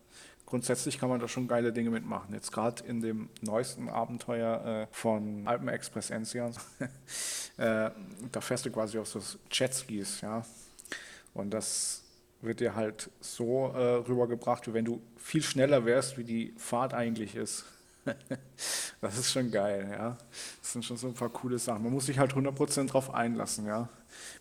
[0.46, 2.32] grundsätzlich kann man da schon geile Dinge mitmachen.
[2.34, 6.54] Jetzt gerade in dem neuesten Abenteuer äh, von Alpen Express Enzian,
[7.56, 7.90] äh,
[8.32, 10.44] da fährst du quasi auf so Jetskis, ja.
[11.32, 12.02] Und das
[12.40, 16.94] wird dir halt so äh, rübergebracht, wie wenn du viel schneller wärst, wie die Fahrt
[16.94, 17.64] eigentlich ist.
[19.00, 20.18] das ist schon geil, ja.
[20.60, 21.82] Das sind schon so ein paar coole Sachen.
[21.82, 23.88] Man muss sich halt 100% drauf einlassen, ja.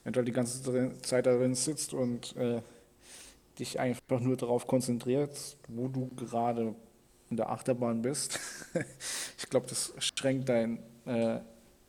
[0.04, 2.62] Wenn du halt die ganze Zeit darin sitzt und äh,
[3.60, 6.76] dich einfach nur darauf konzentrierst, wo du gerade
[7.30, 8.40] in der Achterbahn bist.
[9.38, 11.40] ich glaube, das schränkt dein äh,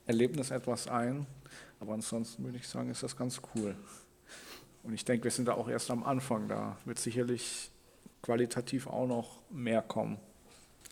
[0.05, 1.25] Erlebnis etwas ein.
[1.79, 3.75] Aber ansonsten würde ich sagen, ist das ganz cool.
[4.83, 6.47] Und ich denke, wir sind da auch erst am Anfang.
[6.47, 7.71] Da wird sicherlich
[8.21, 10.17] qualitativ auch noch mehr kommen.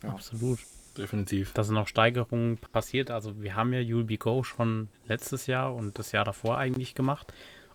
[0.01, 0.09] Ja.
[0.09, 0.59] Absolut.
[0.97, 1.53] Definitiv.
[1.53, 3.09] Da sind auch Steigerungen passiert.
[3.09, 6.93] Also wir haben ja You'll Be Go schon letztes Jahr und das Jahr davor eigentlich
[6.93, 7.33] gemacht.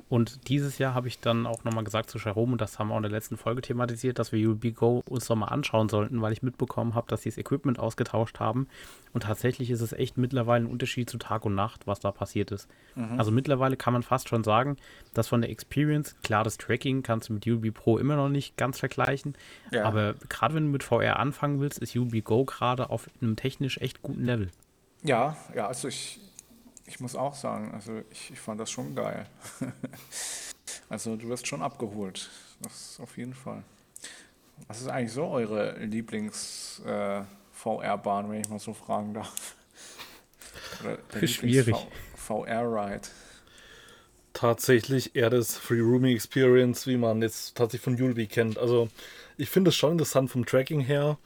[0.08, 2.94] Und dieses Jahr habe ich dann auch nochmal gesagt zu Jerome, und das haben wir
[2.94, 6.32] auch in der letzten Folge thematisiert, dass wir You'll Go uns nochmal anschauen sollten, weil
[6.32, 8.68] ich mitbekommen habe, dass sie das Equipment ausgetauscht haben.
[9.12, 12.50] Und tatsächlich ist es echt mittlerweile ein Unterschied zu Tag und Nacht, was da passiert
[12.52, 12.68] ist.
[12.94, 13.18] Mhm.
[13.18, 14.78] Also mittlerweile kann man fast schon sagen,
[15.12, 18.56] dass von der Experience, klar, das Tracking kannst du mit You'll Pro immer noch nicht
[18.56, 19.34] ganz vergleichen.
[19.70, 19.84] Ja.
[19.84, 23.78] Aber gerade wenn du mit VR anfangen willst, ist You'll Go gerade auf einem technisch
[23.78, 24.48] echt guten Level.
[25.02, 26.18] Ja, ja, also ich,
[26.88, 29.26] ich muss auch sagen, also ich, ich fand das schon geil.
[30.88, 32.30] also du wirst schon abgeholt.
[32.60, 33.62] Das ist auf jeden Fall.
[34.66, 39.54] Was ist eigentlich so eure Lieblings-VR-Bahn, äh, wenn ich mal so fragen darf?
[40.80, 41.76] Oder schwierig.
[42.16, 43.08] VR-Ride.
[44.32, 48.58] Tatsächlich eher das Free Rooming Experience, wie man jetzt tatsächlich von Julbi kennt.
[48.58, 48.88] Also
[49.36, 51.18] ich finde es schon interessant vom Tracking her.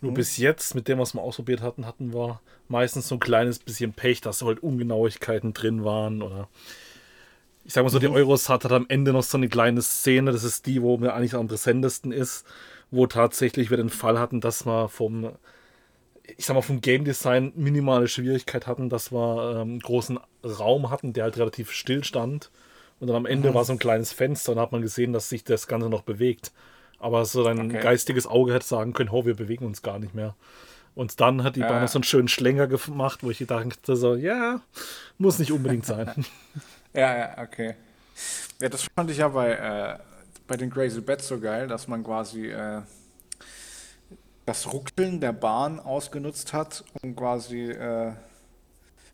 [0.00, 0.16] Nur mhm.
[0.16, 3.92] bis jetzt, mit dem, was wir ausprobiert hatten, hatten wir meistens so ein kleines bisschen
[3.92, 6.48] Pech, dass halt Ungenauigkeiten drin waren oder
[7.64, 8.02] ich sag mal so, mhm.
[8.02, 11.12] die Eurosat hat am Ende noch so eine kleine Szene, das ist die, wo mir
[11.12, 12.46] eigentlich am präsentesten ist,
[12.90, 15.32] wo tatsächlich wir den Fall hatten, dass wir vom,
[16.36, 20.88] ich sag mal, vom Game Design minimale Schwierigkeit hatten, dass wir ähm, einen großen Raum
[20.88, 22.50] hatten, der halt relativ still stand.
[23.00, 23.54] Und dann am Ende mhm.
[23.54, 26.02] war so ein kleines Fenster und da hat man gesehen, dass sich das Ganze noch
[26.02, 26.52] bewegt.
[26.98, 27.80] Aber so dein okay.
[27.80, 30.34] geistiges Auge hätte sagen können, oh, wir bewegen uns gar nicht mehr.
[30.94, 34.16] Und dann hat die Bahn noch so einen schönen Schlänger gemacht, wo ich dachte so,
[34.16, 34.60] ja,
[35.16, 36.26] muss nicht unbedingt sein.
[36.92, 37.76] ja, ja, okay.
[38.60, 39.98] Ja, das fand ich ja bei, äh,
[40.48, 42.82] bei den Crazy Bets so geil, dass man quasi äh,
[44.44, 48.12] das Ruckeln der Bahn ausgenutzt hat, um quasi äh,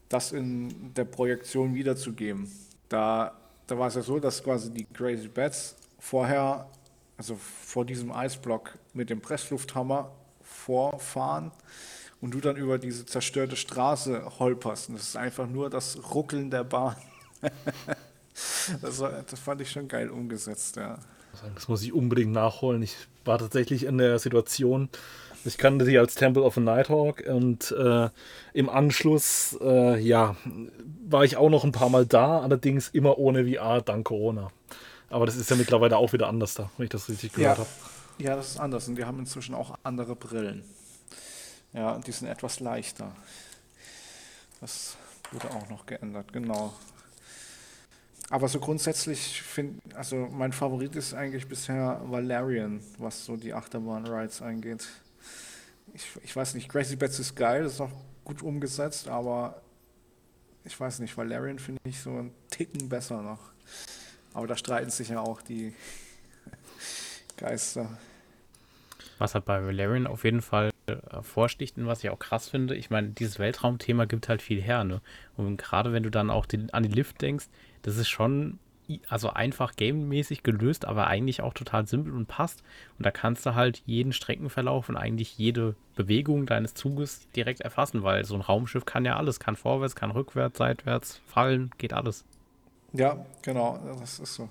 [0.08, 2.50] das in der Projektion wiederzugeben.
[2.88, 3.32] Da,
[3.66, 6.66] da war es ja so, dass quasi die Crazy Bets vorher
[7.16, 10.10] also vor diesem Eisblock mit dem Presslufthammer
[10.42, 11.52] vorfahren
[12.20, 14.88] und du dann über diese zerstörte Straße holperst.
[14.88, 16.96] Und das ist einfach nur das Ruckeln der Bahn.
[18.82, 20.98] das, war, das, fand ich schon geil umgesetzt, ja.
[21.54, 22.82] Das muss ich unbedingt nachholen.
[22.82, 24.88] Ich war tatsächlich in der Situation,
[25.44, 28.08] ich kannte die als Temple of a Nighthawk und äh,
[28.54, 30.36] im Anschluss, äh, ja,
[31.06, 34.50] war ich auch noch ein paar Mal da, allerdings immer ohne VR dank Corona.
[35.10, 37.64] Aber das ist ja mittlerweile auch wieder anders da, wenn ich das richtig gehört ja.
[37.64, 37.70] habe.
[38.18, 40.64] Ja, das ist anders und die haben inzwischen auch andere Brillen.
[41.72, 43.12] Ja, die sind etwas leichter.
[44.60, 44.96] Das
[45.32, 46.72] wurde auch noch geändert, genau.
[48.30, 54.42] Aber so grundsätzlich finde, also mein Favorit ist eigentlich bisher Valerian, was so die Achterbahn-Rides
[54.42, 54.86] angeht.
[55.92, 57.90] Ich, ich weiß nicht, Crazy Bets ist geil, ist auch
[58.24, 59.60] gut umgesetzt, aber
[60.64, 63.53] ich weiß nicht, Valerian finde ich so einen Ticken besser noch.
[64.34, 65.72] Aber da streiten sich ja auch die
[67.36, 67.96] Geister.
[69.18, 72.90] Was halt bei Valerian auf jeden Fall hervorsticht und was ich auch krass finde, ich
[72.90, 75.00] meine, dieses Weltraumthema gibt halt viel her, ne?
[75.36, 77.46] Und gerade wenn du dann auch den, an die Lift denkst,
[77.82, 78.58] das ist schon
[79.08, 82.62] also einfach gamemäßig gelöst, aber eigentlich auch total simpel und passt.
[82.98, 88.02] Und da kannst du halt jeden Streckenverlauf und eigentlich jede Bewegung deines Zuges direkt erfassen,
[88.02, 92.26] weil so ein Raumschiff kann ja alles, kann vorwärts, kann rückwärts, seitwärts, fallen, geht alles.
[92.94, 94.44] Ja, genau, das ist so.
[94.44, 94.50] Und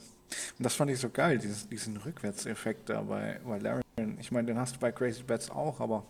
[0.60, 3.84] das fand ich so geil, dieses, diesen Rückwärtseffekt da bei Valerian.
[4.19, 6.03] Ich meine, den hast du bei Crazy Bats auch, aber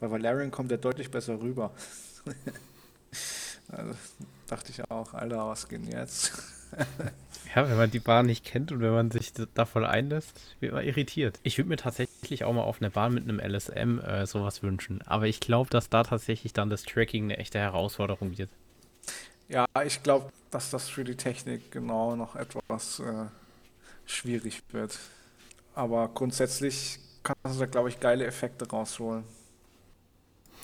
[0.00, 1.72] bei Valerian kommt der deutlich besser rüber.
[3.68, 3.94] also,
[4.48, 6.32] dachte ich auch, Alter, was geht jetzt?
[7.54, 10.72] ja, wenn man die Bahn nicht kennt und wenn man sich da voll einlässt, wird
[10.72, 11.38] man irritiert.
[11.44, 15.02] Ich würde mir tatsächlich auch mal auf einer Bahn mit einem LSM äh, sowas wünschen.
[15.02, 18.50] Aber ich glaube, dass da tatsächlich dann das Tracking eine echte Herausforderung wird.
[19.48, 23.26] Ja, ich glaube, dass das für die Technik genau noch etwas äh,
[24.06, 24.98] schwierig wird.
[25.74, 29.24] Aber grundsätzlich kannst du da, glaube ich, geile Effekte rausholen.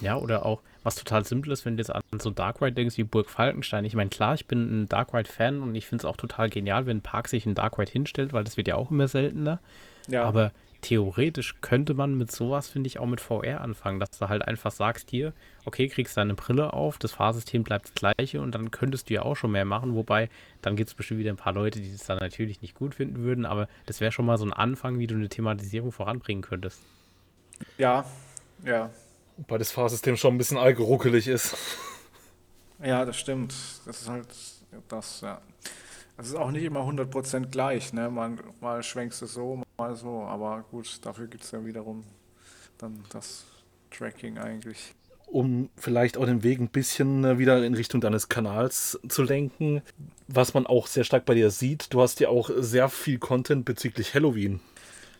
[0.00, 2.96] Ja, oder auch, was total simpel ist, wenn du jetzt an so Dark Ride denkst
[2.96, 3.84] wie Burg Falkenstein.
[3.84, 6.86] Ich meine, klar, ich bin ein Dark Ride-Fan und ich finde es auch total genial,
[6.86, 9.60] wenn ein Park sich ein Dark Ride hinstellt, weil das wird ja auch immer seltener.
[10.08, 10.24] Ja.
[10.24, 14.46] Aber theoretisch könnte man mit sowas, finde ich, auch mit VR anfangen, dass du halt
[14.46, 15.32] einfach sagst hier,
[15.64, 19.22] okay, kriegst deine Brille auf, das Fahrsystem bleibt das gleiche und dann könntest du ja
[19.22, 20.28] auch schon mehr machen, wobei
[20.62, 23.18] dann gibt es bestimmt wieder ein paar Leute, die es dann natürlich nicht gut finden
[23.18, 26.80] würden, aber das wäre schon mal so ein Anfang, wie du eine Thematisierung voranbringen könntest.
[27.78, 28.04] Ja,
[28.64, 28.90] ja.
[29.36, 31.56] Wobei das Fahrsystem schon ein bisschen allgeruckelig ist.
[32.82, 33.54] Ja, das stimmt.
[33.86, 34.28] Das ist halt
[34.88, 35.40] das, ja.
[36.20, 38.11] Es ist auch nicht immer 100% gleich, ne?
[38.11, 42.04] Mal, mal schwenkst du so, mal so, aber gut, dafür gibt es ja wiederum
[42.76, 43.44] dann das
[43.90, 44.94] Tracking eigentlich.
[45.26, 49.80] Um vielleicht auch den Weg ein bisschen äh, wieder in Richtung deines Kanals zu lenken,
[50.28, 53.64] was man auch sehr stark bei dir sieht, du hast ja auch sehr viel Content
[53.64, 54.61] bezüglich Halloween.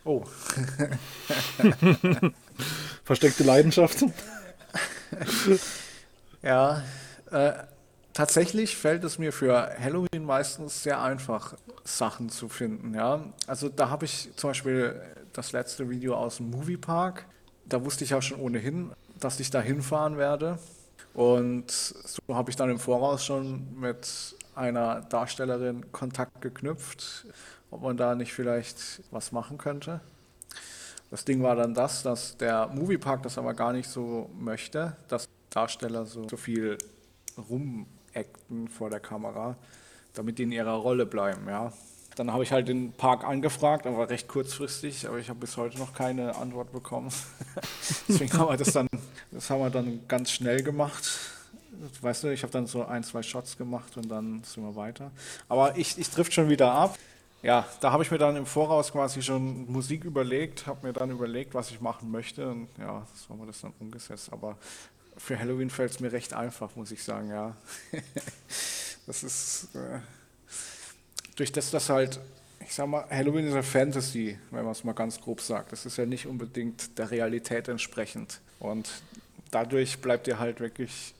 [0.04, 0.24] Oh.
[3.04, 4.04] Versteckte Leidenschaft.
[6.42, 6.82] ja,
[7.30, 7.52] äh,
[8.12, 12.94] tatsächlich fällt es mir für Halloween meistens sehr einfach, Sachen zu finden.
[12.94, 13.24] Ja?
[13.46, 15.00] Also da habe ich zum Beispiel
[15.32, 17.26] das letzte Video aus dem Moviepark.
[17.66, 20.58] Da wusste ich ja schon ohnehin, dass ich da hinfahren werde.
[21.14, 27.26] Und so habe ich dann im Voraus schon mit einer Darstellerin Kontakt geknüpft,
[27.70, 30.00] ob man da nicht vielleicht was machen könnte.
[31.10, 35.28] Das Ding war dann das, dass der Moviepark das aber gar nicht so möchte, dass
[35.50, 36.78] Darsteller so, so viel
[38.20, 39.56] rumacten vor der Kamera,
[40.14, 41.72] damit die in ihrer Rolle bleiben, ja.
[42.16, 45.78] Dann habe ich halt den Park angefragt, aber recht kurzfristig, aber ich habe bis heute
[45.78, 47.11] noch keine Antwort bekommen.
[48.09, 48.88] Deswegen haben wir das dann,
[49.30, 51.09] das haben wir dann ganz schnell gemacht.
[52.02, 55.12] Weißt du, ich habe dann so ein, zwei Shots gemacht und dann sind wir weiter.
[55.48, 56.98] Aber ich, ich trifft schon wieder ab.
[57.42, 61.11] Ja, da habe ich mir dann im Voraus quasi schon Musik überlegt, habe mir dann
[61.11, 64.30] überlegt, was ich machen möchte und ja, so haben wir das dann umgesetzt.
[64.30, 64.59] Aber
[65.20, 67.54] für Halloween fällt es mir recht einfach, muss ich sagen, ja.
[69.06, 70.00] das ist äh,
[71.37, 72.18] durch das, dass halt,
[72.61, 75.72] ich sag mal, Halloween ist eine Fantasy, wenn man es mal ganz grob sagt.
[75.72, 78.40] Das ist ja nicht unbedingt der Realität entsprechend.
[78.59, 78.88] Und
[79.50, 81.14] dadurch bleibt dir halt wirklich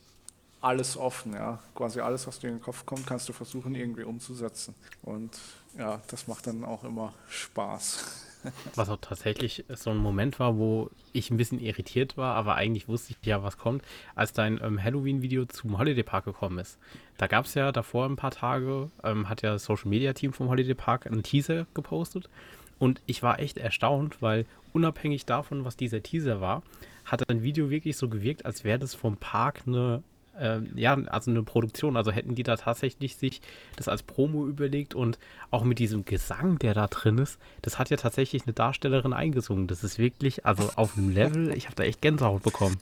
[0.61, 1.59] alles offen, ja.
[1.75, 4.75] Quasi alles, was dir in den Kopf kommt, kannst du versuchen, irgendwie umzusetzen.
[5.03, 5.39] Und
[5.79, 8.27] ja, das macht dann auch immer Spaß.
[8.75, 12.89] Was auch tatsächlich so ein Moment war, wo ich ein bisschen irritiert war, aber eigentlich
[12.89, 13.83] wusste ich ja, was kommt,
[14.15, 16.79] als dein ähm, Halloween-Video zum Holiday Park gekommen ist.
[17.19, 20.33] Da gab es ja davor ein paar Tage, ähm, hat ja das Social Media Team
[20.33, 22.29] vom Holiday Park einen Teaser gepostet.
[22.79, 26.63] Und ich war echt erstaunt, weil unabhängig davon, was dieser Teaser war,
[27.05, 30.03] hat ein Video wirklich so gewirkt, als wäre das vom Park eine
[30.41, 31.97] äh, ja, also eine Produktion.
[31.97, 33.41] Also hätten die da tatsächlich sich
[33.77, 35.19] das als Promo überlegt und
[35.51, 39.67] auch mit diesem Gesang, der da drin ist, das hat ja tatsächlich eine Darstellerin eingesungen.
[39.67, 42.79] Das ist wirklich, also auf einem Level, ich habe da echt Gänsehaut bekommen.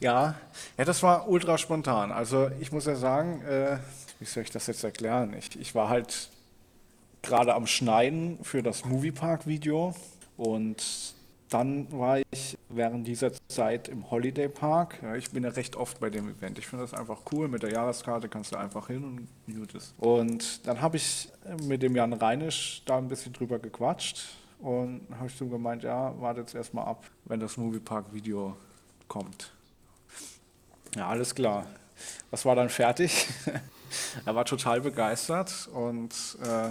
[0.00, 0.34] Ja,
[0.78, 2.12] ja, das war ultra spontan.
[2.12, 3.78] Also ich muss ja sagen, äh,
[4.18, 5.34] wie soll ich das jetzt erklären?
[5.38, 6.30] Ich, ich war halt
[7.22, 9.94] gerade am Schneiden für das Moviepark-Video
[10.36, 11.14] und
[11.52, 14.98] dann war ich während dieser Zeit im Holiday Park.
[15.02, 16.58] Ja, ich bin ja recht oft bei dem Event.
[16.58, 17.48] Ich finde das einfach cool.
[17.48, 19.94] Mit der Jahreskarte kannst du einfach hin und gut ist.
[19.98, 21.28] Und dann habe ich
[21.62, 24.28] mit dem Jan Reinisch da ein bisschen drüber gequatscht
[24.60, 28.56] und habe ich so gemeint, ja, warte jetzt erstmal ab, wenn das Moviepark-Video
[29.08, 29.52] kommt.
[30.96, 31.66] Ja, alles klar.
[32.30, 33.28] Das war dann fertig.
[34.24, 36.70] er war total begeistert und äh,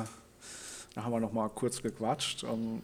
[0.95, 2.81] da haben wir noch mal kurz gequatscht und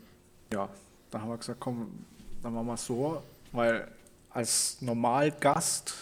[0.53, 0.69] ja,
[1.11, 2.05] da haben wir gesagt, komm,
[2.41, 3.87] dann machen wir es so, weil
[4.29, 5.95] als Normalgast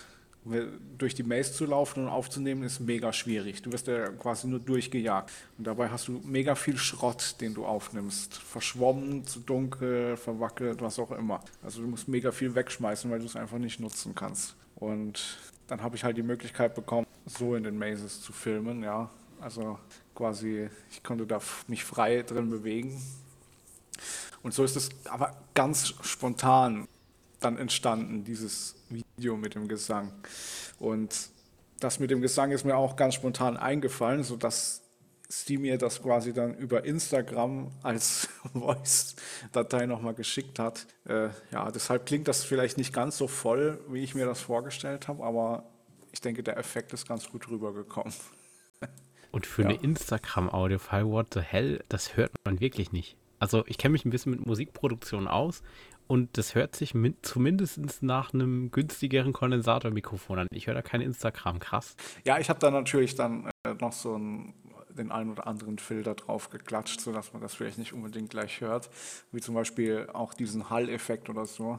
[0.98, 3.64] durch die Maze zu laufen und aufzunehmen, ist mega schwierig.
[3.64, 5.32] Du wirst ja quasi nur durchgejagt.
[5.58, 8.36] Und dabei hast du mega viel Schrott, den du aufnimmst.
[8.36, 11.40] Verschwommen, zu dunkel, verwackelt, was auch immer.
[11.64, 14.56] Also du musst mega viel wegschmeißen, weil du es einfach nicht nutzen kannst.
[14.76, 19.10] Und dann habe ich halt die Möglichkeit bekommen, so in den Mazes zu filmen, ja.
[19.42, 19.80] Also
[20.14, 23.02] quasi, ich konnte da mich frei drin bewegen
[24.46, 26.88] und so ist es aber ganz spontan
[27.40, 30.12] dann entstanden, dieses Video mit dem Gesang.
[30.78, 31.30] Und
[31.80, 34.84] das mit dem Gesang ist mir auch ganz spontan eingefallen, sodass
[35.28, 40.86] sie mir das quasi dann über Instagram als Voice-Datei nochmal geschickt hat.
[41.06, 45.08] Äh, ja, deshalb klingt das vielleicht nicht ganz so voll, wie ich mir das vorgestellt
[45.08, 45.64] habe, aber
[46.12, 48.14] ich denke, der Effekt ist ganz gut rübergekommen.
[49.32, 49.70] Und für ja.
[49.70, 53.18] eine Instagram-Audio-File, what the hell, das hört man wirklich nicht.
[53.46, 55.62] Also ich kenne mich ein bisschen mit Musikproduktion aus
[56.08, 60.48] und das hört sich mit, zumindest nach einem günstigeren Kondensatormikrofon an.
[60.50, 61.96] Ich höre da kein Instagram, krass.
[62.24, 64.56] Ja, ich habe da natürlich dann äh, noch so einen,
[64.90, 68.90] den einen oder anderen Filter drauf geklatscht, sodass man das vielleicht nicht unbedingt gleich hört.
[69.32, 71.78] Wie zum Beispiel auch diesen Hall-Effekt oder so.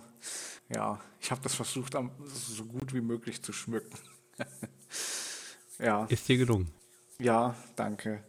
[0.72, 1.96] Ja, ich habe das versucht,
[2.26, 3.98] so gut wie möglich zu schmücken.
[5.80, 6.04] ja.
[6.04, 6.70] Ist dir gelungen?
[7.18, 8.22] Ja, danke.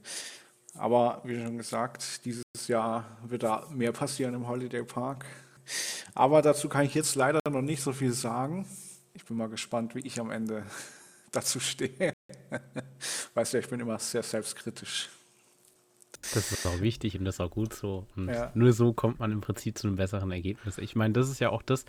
[0.74, 5.26] Aber wie schon gesagt, dieses nächstes Jahr wird da mehr passieren im Holiday Park.
[6.14, 8.66] Aber dazu kann ich jetzt leider noch nicht so viel sagen.
[9.14, 10.64] Ich bin mal gespannt, wie ich am Ende
[11.32, 12.14] dazu stehe.
[13.34, 15.10] Weißt du, ich bin immer sehr selbstkritisch.
[16.34, 18.06] Das ist auch wichtig und das ist auch gut so.
[18.16, 18.52] Und ja.
[18.54, 20.78] nur so kommt man im Prinzip zu einem besseren Ergebnis.
[20.78, 21.86] Ich meine, das ist ja auch das,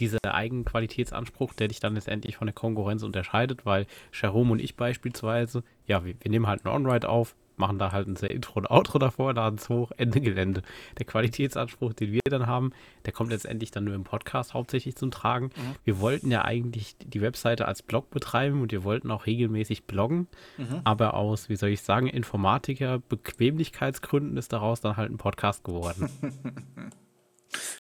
[0.00, 5.64] dieser Eigenqualitätsanspruch, der dich dann letztendlich von der Konkurrenz unterscheidet, weil Jerome und ich beispielsweise,
[5.86, 8.70] ja, wir, wir nehmen halt einen On-Ride auf, machen da halt ein sehr Intro und
[8.70, 10.62] Outro davor, laden es hoch, Ende Gelände.
[10.98, 12.72] Der Qualitätsanspruch, den wir dann haben,
[13.04, 15.46] der kommt letztendlich dann nur im Podcast hauptsächlich zum Tragen.
[15.46, 15.74] Mhm.
[15.84, 20.28] Wir wollten ja eigentlich die Webseite als Blog betreiben und wir wollten auch regelmäßig bloggen,
[20.56, 20.80] mhm.
[20.84, 26.10] aber aus, wie soll ich sagen, Informatiker, Bequemlichkeitsgründen ist daraus dann halt ein Podcast geworden.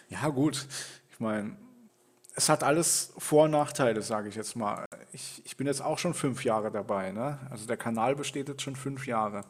[0.09, 0.67] ja, gut.
[1.11, 1.57] Ich meine,
[2.40, 4.86] es hat alles Vor- und Nachteile, sage ich jetzt mal.
[5.12, 7.12] Ich, ich, bin jetzt auch schon fünf Jahre dabei.
[7.12, 7.38] Ne?
[7.50, 9.42] Also der Kanal besteht jetzt schon fünf Jahre.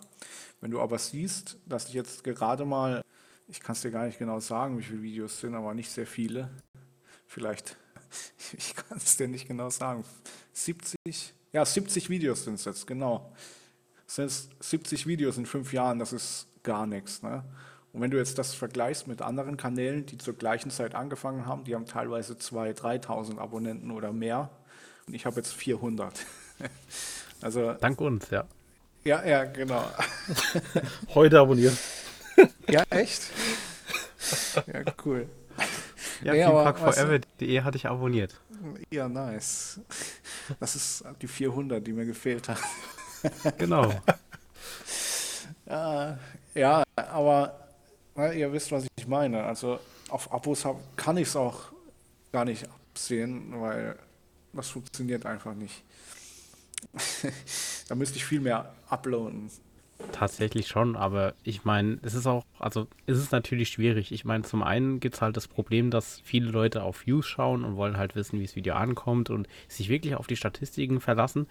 [0.59, 3.03] Wenn du aber siehst, dass ich jetzt gerade mal,
[3.47, 6.07] ich kann es dir gar nicht genau sagen, wie viele Videos sind, aber nicht sehr
[6.07, 6.49] viele.
[7.27, 7.77] Vielleicht,
[8.57, 10.03] ich kann es dir nicht genau sagen.
[10.53, 13.31] 70, ja, 70 Videos sind es jetzt, genau.
[14.07, 14.31] Sind
[14.61, 17.21] 70 Videos in fünf Jahren, das ist gar nichts.
[17.21, 17.43] Ne?
[17.91, 21.63] Und wenn du jetzt das vergleichst mit anderen Kanälen, die zur gleichen Zeit angefangen haben,
[21.63, 24.49] die haben teilweise 2.000, 3.000 Abonnenten oder mehr.
[25.07, 26.13] Und ich habe jetzt 400.
[27.41, 28.45] also, Dank uns, ja.
[29.03, 29.83] Ja, ja, genau.
[31.15, 31.75] Heute abonnieren.
[32.69, 33.23] ja, echt?
[34.67, 35.27] Ja, cool.
[36.21, 38.39] Ja, ja Forever.de hatte ich abonniert.
[38.91, 39.79] Ja, nice.
[40.59, 42.59] Das ist die 400, die mir gefehlt haben.
[43.57, 43.93] genau.
[46.53, 47.68] ja, aber
[48.19, 49.43] na, ihr wisst, was ich meine.
[49.43, 51.71] Also auf Abos hab, kann ich es auch
[52.31, 53.97] gar nicht absehen, weil
[54.53, 55.83] das funktioniert einfach nicht.
[57.87, 59.49] da müsste ich viel mehr uploaden.
[60.13, 64.13] Tatsächlich schon, aber ich meine, es ist auch, also es ist natürlich schwierig.
[64.13, 67.65] Ich meine, zum einen gibt es halt das Problem, dass viele Leute auf Views schauen
[67.65, 71.47] und wollen halt wissen, wie das Video ankommt und sich wirklich auf die Statistiken verlassen.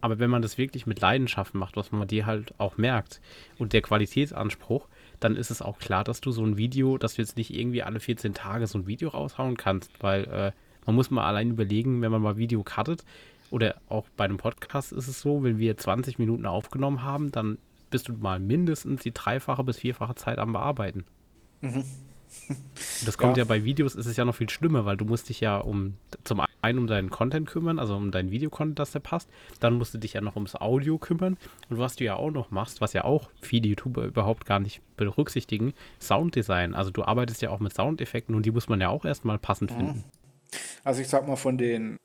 [0.00, 3.20] Aber wenn man das wirklich mit Leidenschaft macht, was man dir halt auch merkt
[3.58, 4.88] und der Qualitätsanspruch,
[5.20, 7.82] dann ist es auch klar, dass du so ein Video, dass du jetzt nicht irgendwie
[7.82, 10.52] alle 14 Tage so ein Video raushauen kannst, weil äh,
[10.86, 13.04] man muss mal allein überlegen, wenn man mal Video cuttet
[13.50, 17.58] oder auch bei einem Podcast ist es so, wenn wir 20 Minuten aufgenommen haben, dann
[17.90, 21.04] bist du mal mindestens die dreifache bis vierfache Zeit am Bearbeiten.
[21.60, 21.84] Mhm.
[23.04, 23.44] Das kommt ja.
[23.44, 23.48] ja.
[23.48, 26.42] bei Videos, ist es ja noch viel schlimmer, weil du musst dich ja um zum
[26.62, 29.28] einen um deinen Content kümmern, also um deinen Videocontent, dass der passt.
[29.58, 31.38] Dann musst du dich ja noch ums Audio kümmern.
[31.68, 34.82] Und was du ja auch noch machst, was ja auch viele YouTuber überhaupt gar nicht
[34.96, 36.74] berücksichtigen, Sounddesign.
[36.74, 39.70] Also du arbeitest ja auch mit Soundeffekten und die muss man ja auch erstmal passend
[39.72, 39.76] mhm.
[39.76, 40.04] finden.
[40.84, 41.96] Also ich sag mal, von den,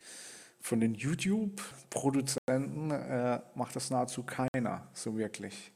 [0.62, 5.72] von den YouTube-Produzenten äh, macht das nahezu keiner so wirklich.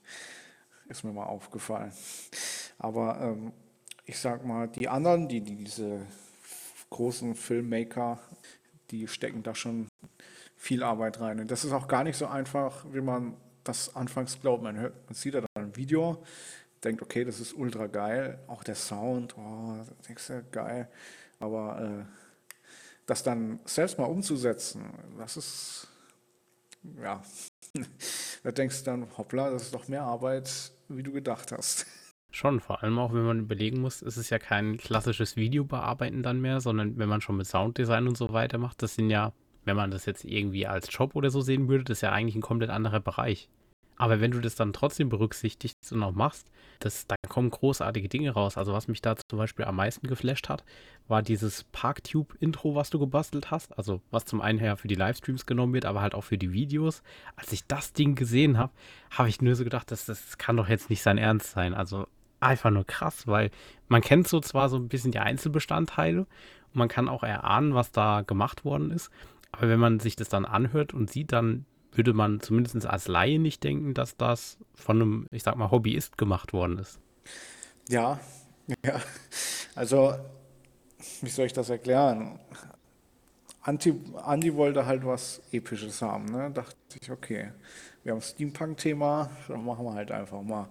[0.87, 1.91] Ist mir mal aufgefallen.
[2.77, 3.51] Aber ähm,
[4.10, 6.01] ich sag mal, die anderen, die, die diese
[6.89, 8.20] großen Filmmaker,
[8.89, 9.88] die stecken da schon
[10.57, 11.39] viel Arbeit rein.
[11.39, 14.64] Und das ist auch gar nicht so einfach, wie man das anfangs glaubt.
[14.64, 16.24] Man, hört, man sieht da dann ein Video,
[16.84, 18.39] denkt, okay, das ist ultra geil.
[18.47, 19.76] Auch der Sound, oh,
[20.07, 20.89] denkst du, geil.
[21.39, 22.05] Aber äh,
[23.05, 24.86] das dann selbst mal umzusetzen,
[25.20, 25.88] das ist,
[26.99, 27.22] ja,
[28.43, 31.86] da denkst du dann, hoppla, das ist doch mehr Arbeit, wie du gedacht hast.
[32.32, 36.39] Schon, vor allem auch, wenn man überlegen muss, ist es ja kein klassisches Videobearbeiten dann
[36.39, 39.34] mehr, sondern wenn man schon mit Sounddesign und so weiter macht, das sind ja,
[39.65, 42.36] wenn man das jetzt irgendwie als Job oder so sehen würde, das ist ja eigentlich
[42.36, 43.49] ein komplett anderer Bereich.
[43.99, 46.49] Aber wenn du das dann trotzdem berücksichtigst und auch machst,
[46.80, 48.57] das, da kommen großartige Dinge raus.
[48.57, 50.63] Also was mich da zum Beispiel am meisten geflasht hat,
[51.09, 53.77] war dieses Parktube-Intro, was du gebastelt hast.
[53.77, 56.53] Also was zum einen her für die Livestreams genommen wird, aber halt auch für die
[56.53, 57.03] Videos.
[57.36, 58.71] Als ich das Ding gesehen habe,
[59.11, 61.73] habe ich nur so gedacht, das, das kann doch jetzt nicht sein Ernst sein.
[61.73, 62.07] Also
[62.39, 63.51] einfach nur krass, weil
[63.87, 67.91] man kennt so zwar so ein bisschen die Einzelbestandteile und man kann auch erahnen, was
[67.91, 69.09] da gemacht worden ist,
[69.51, 73.39] aber wenn man sich das dann anhört und sieht, dann würde man zumindest als Laie
[73.39, 76.99] nicht denken, dass das von einem, ich sag mal, Hobbyist gemacht worden ist.
[77.89, 78.19] Ja,
[78.85, 79.01] ja.
[79.75, 80.13] Also,
[81.21, 82.39] wie soll ich das erklären?
[83.61, 86.25] Anti, Andi wollte halt was Episches haben.
[86.25, 86.51] Ne?
[86.51, 87.51] Dachte ich, okay,
[88.03, 90.69] wir haben Steampunk-Thema, dann machen wir halt einfach mal.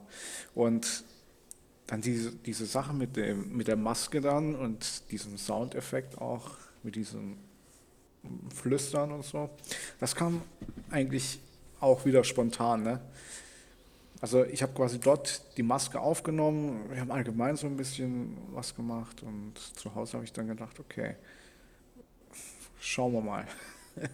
[0.55, 1.05] Und
[1.89, 6.51] dann diese, diese Sache mit, dem, mit der Maske dann und diesem Soundeffekt auch,
[6.83, 7.39] mit diesem
[8.55, 9.51] Flüstern und so.
[9.99, 10.43] Das kam
[10.91, 11.41] eigentlich
[11.81, 12.83] auch wieder spontan.
[12.83, 13.01] Ne?
[14.21, 18.75] Also ich habe quasi dort die Maske aufgenommen, wir haben allgemein so ein bisschen was
[18.75, 21.17] gemacht und zu Hause habe ich dann gedacht, okay,
[22.81, 23.47] schauen wir mal.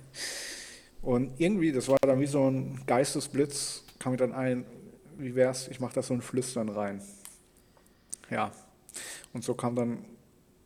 [1.02, 4.64] Und irgendwie, das war dann wie so ein Geistesblitz, kam mir dann ein,
[5.18, 7.02] wie wär's, ich mache da so ein Flüstern rein.
[8.30, 8.52] Ja,
[9.32, 10.04] und so kam dann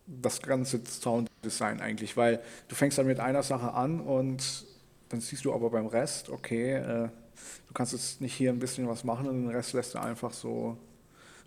[0.07, 4.67] das ganze Sounddesign eigentlich, weil du fängst dann mit einer Sache an und
[5.11, 7.09] dann siehst du aber beim Rest, okay, äh,
[7.67, 10.33] du kannst jetzt nicht hier ein bisschen was machen und den Rest lässt du einfach
[10.33, 10.79] so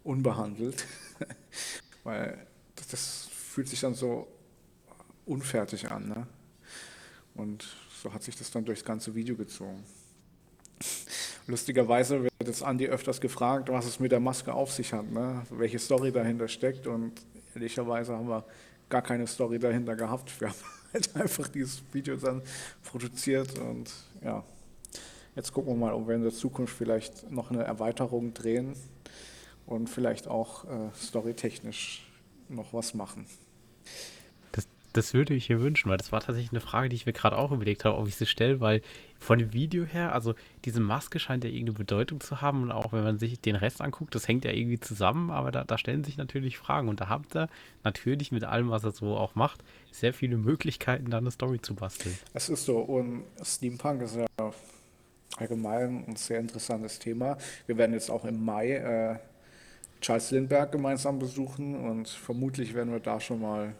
[0.03, 0.85] unbehandelt,
[2.03, 4.29] weil das, das, fühlt sich dann so
[5.25, 6.07] unfertig an.
[6.07, 6.25] Ne?
[7.35, 7.67] Und
[8.01, 9.83] so hat sich das dann durchs ganze Video gezogen.
[11.51, 15.43] Lustigerweise wird jetzt Andi öfters gefragt, was es mit der Maske auf sich hat, ne?
[15.49, 16.87] welche Story dahinter steckt.
[16.87, 17.11] Und
[17.53, 18.45] ehrlicherweise haben wir
[18.87, 20.39] gar keine Story dahinter gehabt.
[20.39, 20.55] Wir haben
[20.93, 22.41] halt einfach dieses Video dann
[22.85, 23.91] produziert und
[24.23, 24.45] ja,
[25.35, 28.73] jetzt gucken wir mal, ob wir in der Zukunft vielleicht noch eine Erweiterung drehen
[29.65, 32.09] und vielleicht auch äh, storytechnisch
[32.47, 33.25] noch was machen
[34.93, 37.37] das würde ich mir wünschen, weil das war tatsächlich eine Frage, die ich mir gerade
[37.37, 38.81] auch überlegt habe, ob ich sie stelle, weil
[39.19, 40.35] von dem Video her, also
[40.65, 43.81] diese Maske scheint ja irgendeine Bedeutung zu haben und auch wenn man sich den Rest
[43.81, 47.09] anguckt, das hängt ja irgendwie zusammen, aber da, da stellen sich natürlich Fragen und da
[47.09, 47.47] habt ihr
[47.83, 51.75] natürlich mit allem, was er so auch macht, sehr viele Möglichkeiten, da eine Story zu
[51.75, 52.17] basteln.
[52.33, 54.25] Es ist so und Steampunk ist ja
[55.37, 57.37] allgemein ein sehr interessantes Thema.
[57.65, 59.19] Wir werden jetzt auch im Mai äh,
[60.01, 63.75] Charles Lindbergh gemeinsam besuchen und vermutlich werden wir da schon mal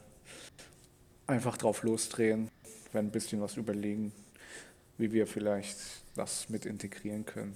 [1.28, 2.50] einfach drauf losdrehen,
[2.92, 4.12] werden ein bisschen was überlegen,
[4.98, 5.78] wie wir vielleicht
[6.16, 7.56] das mit integrieren können,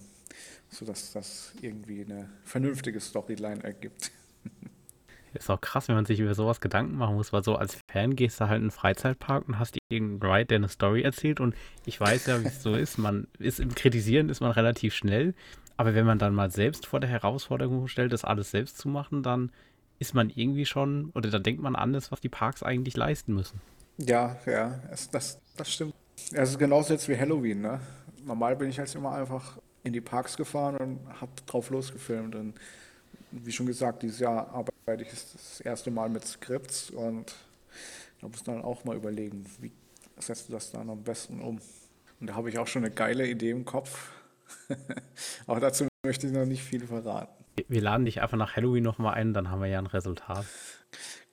[0.69, 4.11] sodass das irgendwie eine vernünftige Storyline ergibt.
[5.33, 8.15] Ist auch krass, wenn man sich über sowas Gedanken machen muss, weil so als Fan
[8.15, 11.55] gehst du halt in einen Freizeitpark und hast irgendeinen Ride, der eine Story erzählt und
[11.85, 15.33] ich weiß ja, wie es so ist, man ist im Kritisieren ist man relativ schnell,
[15.75, 19.23] aber wenn man dann mal selbst vor der Herausforderung stellt, das alles selbst zu machen,
[19.23, 19.51] dann
[19.99, 23.61] ist man irgendwie schon, oder da denkt man an was die Parks eigentlich leisten müssen.
[23.97, 25.93] Ja, ja, es, das, das stimmt.
[26.33, 27.79] Es ist genauso jetzt wie Halloween, ne?
[28.25, 32.35] Normal bin ich halt immer einfach in die Parks gefahren und habe drauf losgefilmt.
[32.35, 32.55] Und
[33.31, 37.35] wie schon gesagt, dieses Jahr arbeite ich das erste Mal mit Skripts und
[38.21, 39.71] da muss dann auch mal überlegen, wie
[40.17, 41.59] setzt du das dann am besten um.
[42.19, 44.11] Und da habe ich auch schon eine geile Idee im Kopf.
[45.47, 47.44] Aber dazu möchte ich noch nicht viel verraten.
[47.67, 50.45] Wir laden dich einfach nach Halloween nochmal ein, dann haben wir ja ein Resultat.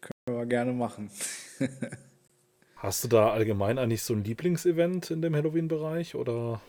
[0.01, 1.11] Können wir gerne machen.
[2.77, 6.61] Hast du da allgemein eigentlich so ein Lieblingsevent in dem Halloween-Bereich oder?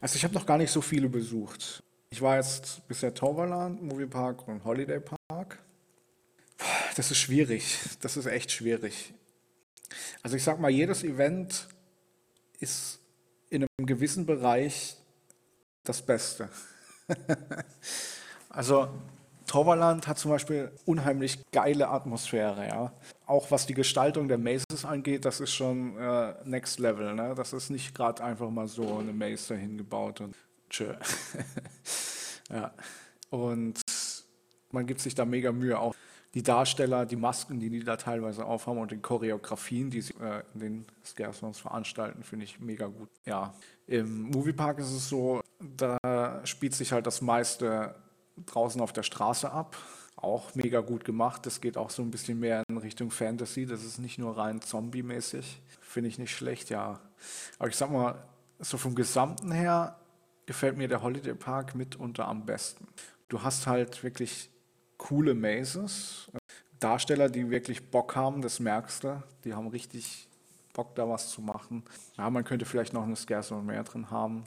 [0.00, 1.82] Also ich habe noch gar nicht so viele besucht.
[2.10, 5.58] Ich war jetzt bisher Toverland, Moviepark und Holiday Park.
[6.96, 7.78] Das ist schwierig.
[8.00, 9.14] Das ist echt schwierig.
[10.22, 11.68] Also ich sag mal, jedes Event
[12.58, 13.00] ist
[13.48, 14.96] in einem gewissen Bereich
[15.84, 16.48] das Beste.
[18.50, 18.88] also
[19.46, 22.92] Toverland hat zum Beispiel unheimlich geile Atmosphäre, ja.
[23.26, 27.34] Auch was die Gestaltung der Mazes angeht, das ist schon äh, Next Level, ne?
[27.34, 30.36] Das ist nicht gerade einfach mal so eine Maze dahin gebaut und
[30.68, 30.94] tschö.
[32.50, 32.72] ja.
[33.30, 33.80] Und
[34.70, 35.78] man gibt sich da mega Mühe.
[35.78, 35.96] Auch
[36.34, 40.44] die Darsteller, die Masken, die die da teilweise aufhaben und die Choreografien, die sie äh,
[40.54, 43.08] in den Scaresons veranstalten, finde ich mega gut.
[43.26, 43.52] Ja,
[43.88, 47.96] im Moviepark ist es so, da spielt sich halt das meiste
[48.46, 49.76] draußen auf der Straße ab.
[50.16, 51.46] Auch mega gut gemacht.
[51.46, 53.66] Das geht auch so ein bisschen mehr in Richtung Fantasy.
[53.66, 55.62] Das ist nicht nur rein Zombie-mäßig.
[55.80, 57.00] Finde ich nicht schlecht, ja.
[57.58, 58.22] Aber ich sag mal,
[58.58, 59.96] so vom Gesamten her
[60.46, 62.86] gefällt mir der Holiday Park mitunter am besten.
[63.28, 64.50] Du hast halt wirklich
[64.98, 66.30] coole Mazes,
[66.78, 69.22] Darsteller, die wirklich Bock haben, das merkst du.
[69.44, 70.28] Die haben richtig
[70.72, 71.84] Bock, da was zu machen.
[72.18, 74.44] Ja, man könnte vielleicht noch eine Scarce mehr drin haben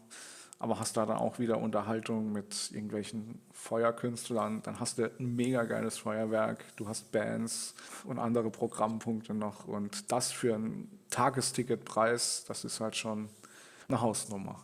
[0.59, 5.63] aber hast da dann auch wieder Unterhaltung mit irgendwelchen Feuerkünstlern, dann hast du ein mega
[5.63, 7.75] geiles Feuerwerk, du hast Bands
[8.05, 13.29] und andere Programmpunkte noch und das für einen Tagesticketpreis, das ist halt schon
[13.87, 14.63] eine Hausnummer.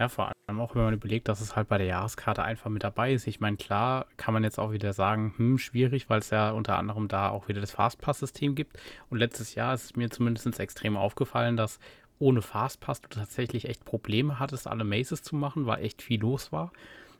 [0.00, 2.82] Ja, vor allem auch, wenn man überlegt, dass es halt bei der Jahreskarte einfach mit
[2.82, 3.26] dabei ist.
[3.26, 6.78] Ich meine, klar kann man jetzt auch wieder sagen, hm, schwierig, weil es ja unter
[6.78, 8.78] anderem da auch wieder das Fastpass-System gibt.
[9.10, 11.80] Und letztes Jahr ist es mir zumindest extrem aufgefallen, dass
[12.20, 16.52] ohne Fastpass du tatsächlich echt Probleme hattest, alle Maces zu machen, weil echt viel los
[16.52, 16.72] war.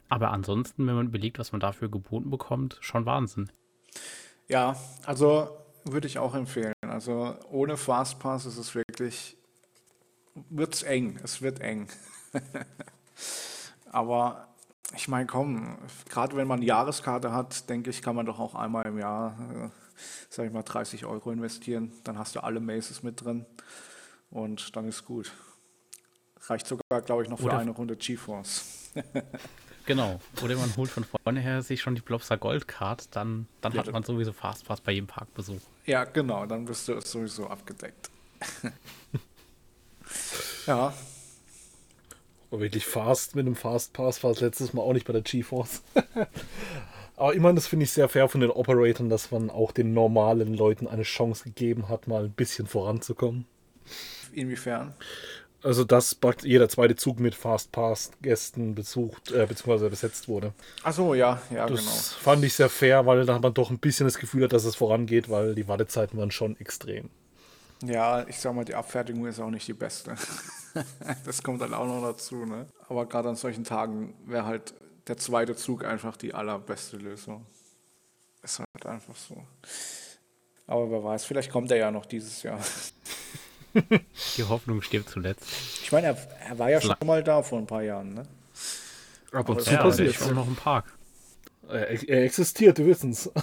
[0.09, 3.51] Aber ansonsten, wenn man überlegt, was man dafür geboten bekommt, schon Wahnsinn.
[4.49, 6.75] Ja, also würde ich auch empfehlen.
[6.87, 9.37] Also ohne Fastpass ist es wirklich,
[10.51, 11.19] wird es eng.
[11.23, 11.89] Es wird eng.
[13.91, 14.49] Aber
[14.95, 15.79] ich meine, komm,
[16.09, 19.39] gerade wenn man eine Jahreskarte hat, denke ich, kann man doch auch einmal im Jahr,
[19.55, 19.69] äh,
[20.29, 21.93] sag ich mal, 30 Euro investieren.
[22.05, 23.47] Dann hast du alle Maces mit drin
[24.31, 25.33] und dann ist gut.
[26.47, 28.93] Reicht sogar, glaube ich, noch für Oder eine Runde GeForce.
[29.87, 30.21] genau.
[30.43, 34.03] Oder man holt von vorne sich schon die Blobster Goldcard, dann, dann ja, hat man
[34.03, 35.61] sowieso Fastpass bei jedem Parkbesuch.
[35.85, 38.11] Ja, genau, dann bist du sowieso abgedeckt.
[40.67, 40.95] ja.
[42.51, 45.83] Aber wirklich fast mit einem Fastpass war es letztes Mal auch nicht bei der GeForce.
[47.17, 50.55] Aber immerhin, das finde ich sehr fair von den Operatoren, dass man auch den normalen
[50.55, 53.45] Leuten eine Chance gegeben hat, mal ein bisschen voranzukommen.
[54.33, 54.95] Inwiefern?
[55.63, 60.55] Also, dass jeder zweite Zug mit Fastpass-Gästen besucht, äh, beziehungsweise besetzt wurde.
[60.83, 61.93] Ach so, ja, ja, das genau.
[61.93, 64.65] fand ich sehr fair, weil da hat man doch ein bisschen das Gefühl hat, dass
[64.65, 67.11] es vorangeht, weil die Wartezeiten waren schon extrem.
[67.83, 70.15] Ja, ich sag mal, die Abfertigung ist auch nicht die beste.
[71.25, 72.67] das kommt dann auch noch dazu, ne?
[72.89, 74.75] Aber gerade an solchen Tagen wäre halt
[75.09, 77.47] der zweite Zug einfach die allerbeste Lösung.
[78.43, 79.43] Ist halt einfach so.
[80.67, 82.61] Aber wer weiß, vielleicht kommt er ja noch dieses Jahr.
[84.37, 85.47] Die Hoffnung stirbt zuletzt.
[85.83, 86.17] Ich meine, er,
[86.49, 88.23] er war ja schon mal da vor ein paar Jahren, ne?
[89.33, 90.93] Ab und Aber zu passiert ist noch im Park.
[91.69, 93.31] er, er existiert, wir wissen es.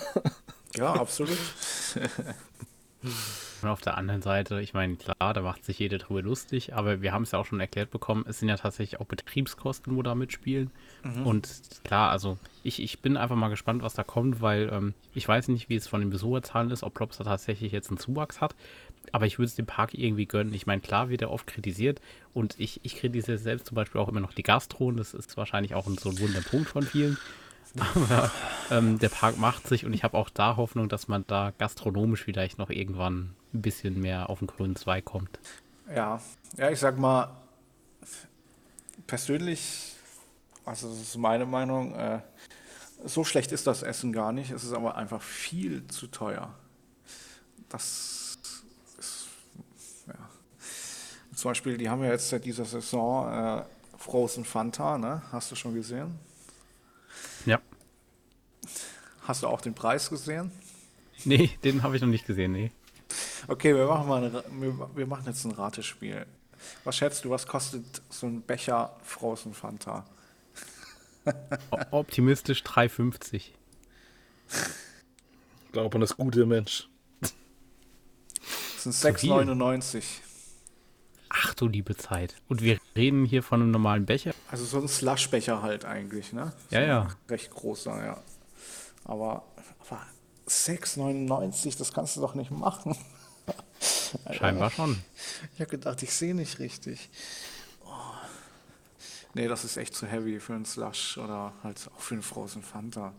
[0.76, 1.38] Ja, absolut.
[3.62, 7.02] Und auf der anderen Seite, ich meine, klar, da macht sich jeder drüber lustig, aber
[7.02, 10.04] wir haben es ja auch schon erklärt bekommen, es sind ja tatsächlich auch Betriebskosten, wo
[10.04, 10.70] da mitspielen.
[11.24, 11.50] Und
[11.84, 15.48] klar, also ich, ich bin einfach mal gespannt, was da kommt, weil ähm, ich weiß
[15.48, 18.56] nicht, wie es von den Besucherzahlen ist, ob Props da tatsächlich jetzt einen Zuwachs hat,
[19.14, 20.54] aber ich würde es dem Park irgendwie gönnen.
[20.54, 22.02] Ich meine, klar wird er oft kritisiert
[22.34, 25.36] und ich, ich kritisiere selbst zum Beispiel auch immer noch die Gastro und das ist
[25.38, 27.18] wahrscheinlich auch so ein Wunderpunkt von vielen.
[27.96, 28.32] Aber
[28.72, 32.24] ähm, der Park macht sich und ich habe auch da Hoffnung, dass man da gastronomisch
[32.24, 35.40] vielleicht noch irgendwann ein bisschen mehr auf den grünen Zweig kommt.
[35.94, 36.20] Ja,
[36.58, 37.30] ja, ich sag mal,
[39.06, 39.96] persönlich,
[40.66, 42.20] also das ist meine Meinung, äh,
[43.06, 44.52] so schlecht ist das Essen gar nicht.
[44.52, 46.54] Es ist aber einfach viel zu teuer.
[47.70, 48.38] Das
[48.98, 49.28] ist,
[50.08, 50.14] ja.
[51.38, 53.64] Zum Beispiel, die haben ja jetzt seit dieser Saison äh,
[54.00, 55.22] Frozen Fanta, ne?
[55.32, 56.18] Hast du schon gesehen?
[57.46, 57.62] Ja.
[59.22, 60.52] Hast du auch den Preis gesehen?
[61.26, 62.72] Nee, den habe ich noch nicht gesehen, nee.
[63.48, 66.26] Okay, wir machen mal eine, wir, wir machen jetzt ein Ratespiel.
[66.84, 70.06] Was schätzt du, was kostet so ein Becher Frozen Fanta?
[71.92, 73.36] Optimistisch 3,50.
[73.36, 73.52] Ich
[75.72, 76.90] glaube an das gute Mensch.
[77.22, 77.32] Das
[78.84, 79.34] sind Zu viel.
[79.34, 80.04] 6,99.
[81.40, 82.36] Ach du liebe Zeit.
[82.48, 84.34] Und wir reden hier von einem normalen Becher.
[84.50, 86.54] Also so ein Slushbecher halt eigentlich, ne?
[86.70, 87.08] Ja, so ja.
[87.30, 88.24] Recht großer, ja.
[89.04, 89.44] Aber,
[89.80, 90.02] aber
[90.48, 92.98] 6,99, das kannst du doch nicht machen.
[94.32, 94.98] Scheinbar schon.
[95.54, 97.10] Ich habe gedacht, ich sehe nicht richtig.
[97.86, 97.90] Oh.
[99.34, 102.64] Nee, das ist echt zu heavy für einen Slush oder halt auch für einen Frozen
[102.64, 103.14] Fanta.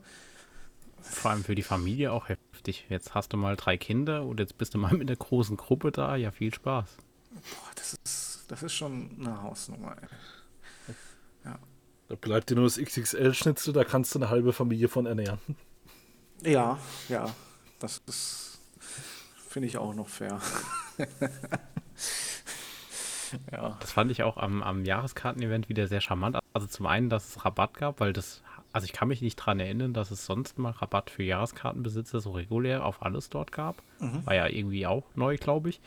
[1.01, 2.87] Vor allem für die Familie auch heftig.
[2.89, 5.93] Jetzt hast du mal drei Kinder und jetzt bist du mal mit einer großen Gruppe
[5.93, 6.17] da.
[6.17, 6.97] Ja, viel Spaß.
[7.31, 10.09] Boah, das ist, das ist schon eine Hausnummer, ey.
[12.09, 15.39] Da bleibt dir nur das XXL-Schnitzel, da kannst du eine halbe Familie von ernähren.
[16.43, 17.27] Ja, ja,
[17.81, 20.41] das ist, finde ich auch noch fair.
[23.53, 23.77] ja.
[23.81, 26.39] Das fand ich auch am, am Jahreskarten-Event wieder sehr charmant.
[26.55, 29.61] Also zum einen, dass es Rabatt gab, weil das, also ich kann mich nicht dran
[29.61, 33.83] erinnern, dass es sonst mal Rabatt für Jahreskartenbesitzer so regulär auf alles dort gab.
[34.25, 35.83] War ja irgendwie auch neu, glaube ich.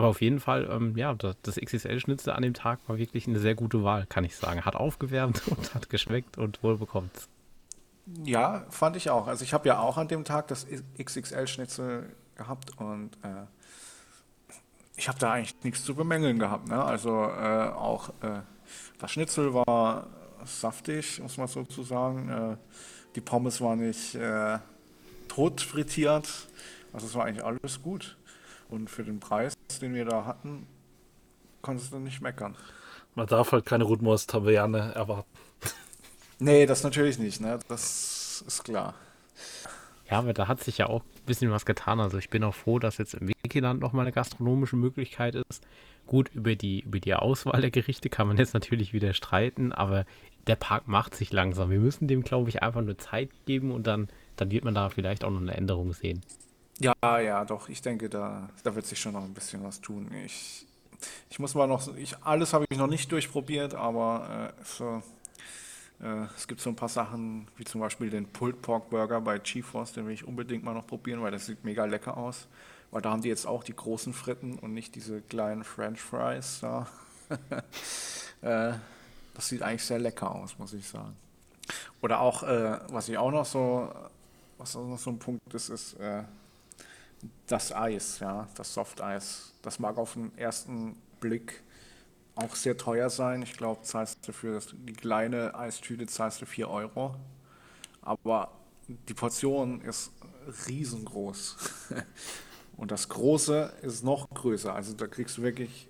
[0.00, 3.54] Aber auf jeden Fall, ähm, ja, das, XXL-Schnitzel an dem Tag war wirklich eine sehr
[3.54, 4.64] gute Wahl, kann ich sagen.
[4.64, 7.28] Hat aufgewärmt und hat geschmeckt und wohl bekommt's.
[8.24, 9.26] Ja, fand ich auch.
[9.26, 10.66] Also ich habe ja auch an dem Tag das
[10.98, 13.44] XXL-Schnitzel gehabt und äh,
[14.96, 16.68] ich habe da eigentlich nichts zu bemängeln gehabt.
[16.68, 16.82] Ne?
[16.82, 18.40] Also äh, auch äh,
[19.00, 20.06] das Schnitzel war
[20.46, 22.30] saftig, muss man so sagen.
[22.30, 22.56] Äh,
[23.16, 24.60] die Pommes war nicht äh,
[25.28, 26.26] tot frittiert.
[26.94, 28.16] Also es war eigentlich alles gut.
[28.70, 30.66] Und für den Preis, den wir da hatten,
[31.60, 32.56] konntest du nicht meckern.
[33.14, 35.28] Man darf halt keine Rudmors-Taverne erwarten.
[36.38, 37.40] Nee, das natürlich nicht.
[37.40, 37.58] Ne?
[37.68, 38.94] Das ist klar.
[40.10, 42.00] Ja, aber da hat sich ja auch ein bisschen was getan.
[42.00, 45.66] Also ich bin auch froh, dass jetzt im Wikiland nochmal eine gastronomische Möglichkeit ist.
[46.06, 50.06] Gut, über die, über die Auswahl der Gerichte kann man jetzt natürlich wieder streiten, aber
[50.46, 51.70] der Park macht sich langsam.
[51.70, 54.88] Wir müssen dem, glaube ich, einfach nur Zeit geben und dann, dann wird man da
[54.88, 56.22] vielleicht auch noch eine Änderung sehen.
[56.80, 57.68] Ja, ja, doch.
[57.68, 60.10] Ich denke, da, da wird sich schon noch ein bisschen was tun.
[60.24, 60.66] Ich,
[61.28, 65.02] ich muss mal noch, ich, alles habe ich noch nicht durchprobiert, aber äh, so,
[66.02, 69.38] äh, es gibt so ein paar Sachen, wie zum Beispiel den Pulled Pork Burger bei
[69.38, 72.48] GeForce, den will ich unbedingt mal noch probieren, weil das sieht mega lecker aus.
[72.90, 76.60] Weil da haben die jetzt auch die großen Fritten und nicht diese kleinen French Fries
[76.62, 76.88] da.
[78.40, 78.72] äh,
[79.34, 81.14] das sieht eigentlich sehr lecker aus, muss ich sagen.
[82.00, 83.92] Oder auch, äh, was ich auch noch so,
[84.56, 86.24] was auch noch so ein Punkt ist, ist äh,
[87.46, 89.52] das Eis, ja, das Softeis.
[89.62, 91.62] Das mag auf den ersten Blick
[92.34, 93.42] auch sehr teuer sein.
[93.42, 97.16] Ich glaube, zahlst du für die kleine Eistüte zahlst du 4 Euro.
[98.02, 98.52] Aber
[98.88, 100.10] die Portion ist
[100.68, 101.56] riesengroß.
[102.76, 104.74] Und das Große ist noch größer.
[104.74, 105.88] Also da kriegst du wirklich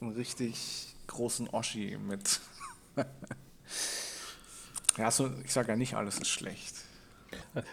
[0.00, 2.40] einen richtig großen Oschi mit.
[4.96, 6.83] ja, so, ich sage ja nicht, alles ist schlecht.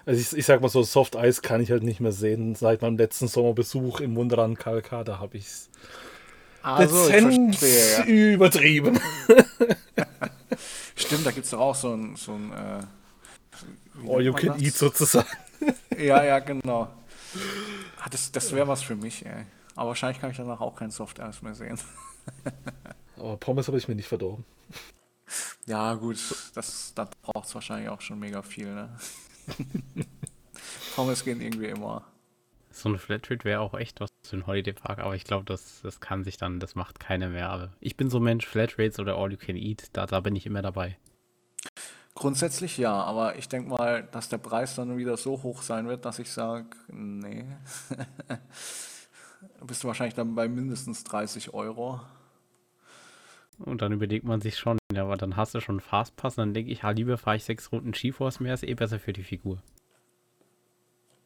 [0.06, 2.56] Also ich, ich sag mal so, Soft Eis kann ich halt nicht mehr sehen.
[2.56, 5.70] Seit meinem letzten Sommerbesuch im Wunderland KLK, da habe ich's
[6.62, 8.06] Also, ich dezent verstehe, ja.
[8.34, 9.00] übertrieben.
[10.96, 14.62] Stimmt, da gibt es doch auch so ein, so ein äh, All you can das?
[14.62, 15.28] eat sozusagen.
[15.96, 16.88] Ja, ja, genau.
[18.00, 19.46] Ah, das das wäre was für mich, ey.
[19.76, 21.78] Aber wahrscheinlich kann ich danach auch kein Soft-Eis mehr sehen.
[23.18, 24.44] Aber Pommes habe ich mir nicht verdorben.
[25.68, 26.18] Ja, gut,
[26.56, 28.90] das, da braucht es wahrscheinlich auch schon mega viel, ne?
[30.96, 32.06] Pommes gehen irgendwie immer.
[32.72, 35.82] So eine Flatrate wäre auch echt was für einen Holiday Park, aber ich glaube, das,
[35.82, 37.50] das kann sich dann, das macht keiner mehr.
[37.50, 40.36] Aber ich bin so ein Mensch, Flatrates oder All You Can Eat, da, da bin
[40.36, 40.98] ich immer dabei.
[42.14, 46.06] Grundsätzlich ja, aber ich denke mal, dass der Preis dann wieder so hoch sein wird,
[46.06, 47.46] dass ich sage, nee.
[49.66, 52.02] Bist du wahrscheinlich dann bei mindestens 30 Euro.
[53.60, 56.72] Und dann überlegt man sich schon, ja, aber dann hast du schon Fastpass, dann denke
[56.72, 59.62] ich, ja, lieber fahre ich sechs Runden GeForce mehr, ist eh besser für die Figur.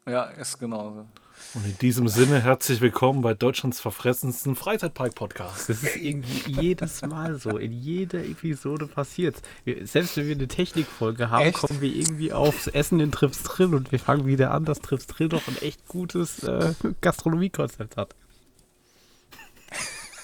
[0.07, 1.07] Ja, ist genauso.
[1.55, 5.69] Und in diesem Sinne herzlich willkommen bei Deutschlands verfressensten Freizeitpark-Podcast.
[5.69, 7.57] Das ist irgendwie jedes Mal so.
[7.57, 9.41] In jeder Episode passiert
[9.81, 11.57] Selbst wenn wir eine Technikfolge haben, Echt?
[11.57, 15.07] kommen wir irgendwie aufs Essen in Trips Drill und wir fangen wieder an, dass Trips
[15.07, 18.15] Drill doch ein echt gutes äh, Gastronomiekonzept hat.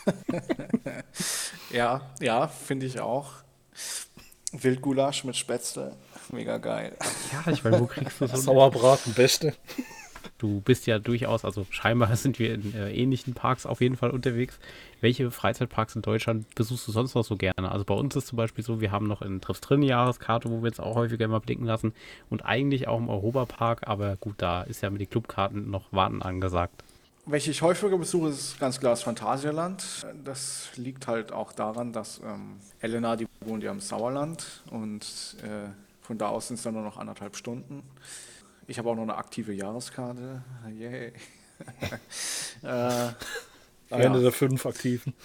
[1.72, 3.32] Ja, ja, finde ich auch.
[4.52, 5.96] Wildgulasch mit Spätzle,
[6.32, 6.98] mega geil.
[7.32, 9.54] Ja, ich meine, wo kriegst du so eine Sauerbraten, beste.
[10.38, 14.10] Du bist ja durchaus, also scheinbar sind wir in äh, ähnlichen Parks auf jeden Fall
[14.10, 14.60] unterwegs.
[15.00, 17.72] Welche Freizeitparks in Deutschland besuchst du sonst noch so gerne?
[17.72, 20.50] Also bei uns ist zum Beispiel so, wir haben noch in Trips drin eine Jahreskarte,
[20.50, 21.94] wo wir jetzt auch häufiger mal blicken lassen
[22.30, 26.22] und eigentlich auch im Europapark, aber gut, da ist ja mit den Clubkarten noch Warten
[26.22, 26.84] angesagt.
[27.26, 30.06] Welche ich häufiger besuche, ist ganz klar das Phantasialand.
[30.24, 35.70] Das liegt halt auch daran, dass ähm, Elena, die wohnt ja im Sauerland und äh,
[36.02, 37.84] von da aus sind es dann nur noch anderthalb Stunden.
[38.68, 40.44] Ich habe auch noch eine aktive Jahreskarte.
[40.70, 41.08] Yay.
[42.64, 43.14] äh, Eine
[43.90, 44.18] ja.
[44.18, 45.14] der fünf Aktiven.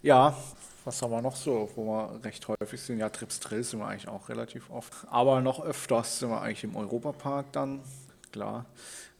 [0.00, 0.36] Ja,
[0.84, 2.98] was haben wir noch so, wo wir recht häufig sind?
[2.98, 4.92] Ja, Trips Drill sind wir eigentlich auch relativ oft.
[5.10, 7.80] Aber noch öfters sind wir eigentlich im Europapark dann,
[8.30, 8.64] klar.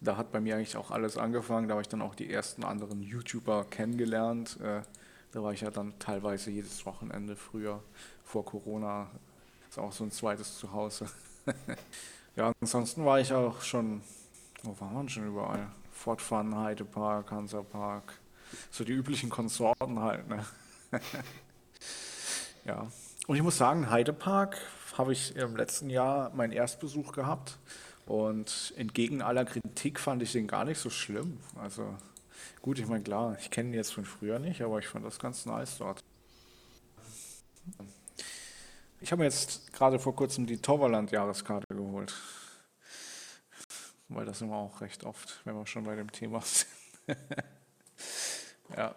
[0.00, 1.68] Da hat bei mir eigentlich auch alles angefangen.
[1.68, 4.58] Da habe ich dann auch die ersten anderen YouTuber kennengelernt.
[4.60, 4.82] Äh,
[5.32, 7.82] da war ich ja dann teilweise jedes Wochenende früher
[8.24, 9.08] vor Corona.
[9.68, 11.06] Ist auch so ein zweites Zuhause.
[12.36, 14.02] ja, ansonsten war ich auch schon,
[14.62, 15.68] wo war man schon überall?
[15.92, 18.14] Fortfahren, Heidepark, Hansapark.
[18.70, 20.44] So die üblichen Konsorten halt, ne?
[22.68, 22.86] Ja.
[23.26, 24.58] Und ich muss sagen, Heidepark
[24.96, 27.58] habe ich im letzten Jahr meinen Erstbesuch gehabt.
[28.08, 31.36] Und entgegen aller Kritik fand ich den gar nicht so schlimm.
[31.60, 31.94] Also
[32.62, 35.18] gut, ich meine, klar, ich kenne ihn jetzt von früher nicht, aber ich fand das
[35.18, 36.02] ganz nice dort.
[39.02, 42.14] Ich habe jetzt gerade vor kurzem die Toverland-Jahreskarte geholt.
[44.08, 46.40] Weil das wir auch recht oft, wenn wir schon bei dem Thema
[47.06, 47.18] sind.
[48.76, 48.94] Ja.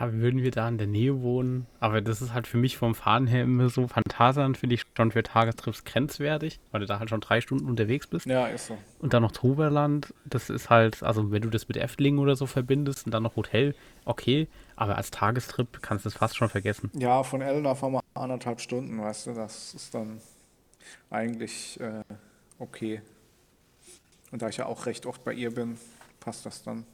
[0.00, 1.66] Ja, würden wir da in der Nähe wohnen?
[1.78, 5.12] Aber das ist halt für mich vom Fahren her immer so Phantasialand finde ich schon
[5.12, 8.26] für Tagestrips grenzwertig, weil du da halt schon drei Stunden unterwegs bist.
[8.26, 8.78] ja, ist so.
[8.98, 12.46] Und dann noch Toverland, das ist halt, also wenn du das mit Efteling oder so
[12.46, 16.90] verbindest und dann noch Hotel, okay, aber als Tagestrip kannst du es fast schon vergessen.
[16.94, 20.20] Ja, von Elna fahren wir anderthalb Stunden, weißt du, das ist dann
[21.10, 22.02] eigentlich äh,
[22.58, 23.02] okay.
[24.32, 25.78] Und da ich ja auch recht oft bei ihr bin,
[26.18, 26.84] passt das dann.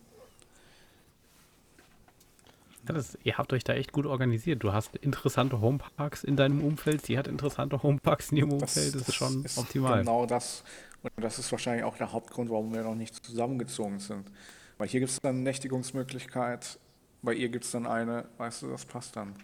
[2.89, 4.63] Ja, das, ihr habt euch da echt gut organisiert.
[4.63, 9.09] Du hast interessante Homeparks in deinem Umfeld, sie hat interessante Homeparks in ihrem Umfeld, das,
[9.09, 10.01] ist schon optimal.
[10.01, 10.65] Genau das.
[11.03, 14.31] Und das ist wahrscheinlich auch der Hauptgrund, warum wir noch nicht zusammengezogen sind.
[14.79, 16.79] Weil hier gibt es dann eine Nächtigungsmöglichkeit,
[17.23, 19.35] bei ihr gibt es dann eine, weißt du, das passt dann.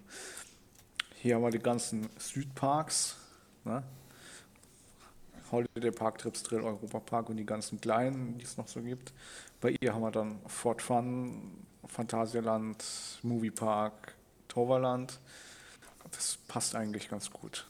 [1.17, 3.17] Hier haben wir die ganzen Südparks,
[3.65, 3.83] ne?
[5.51, 9.13] Holiday Park, Trips Drill, Europa Park und die ganzen kleinen, die es noch so gibt.
[9.61, 12.85] Bei ihr haben wir dann Fort Fun, Phantasialand,
[13.23, 14.15] Movie Park,
[14.49, 15.19] Toverland.
[16.11, 17.67] Das passt eigentlich ganz gut.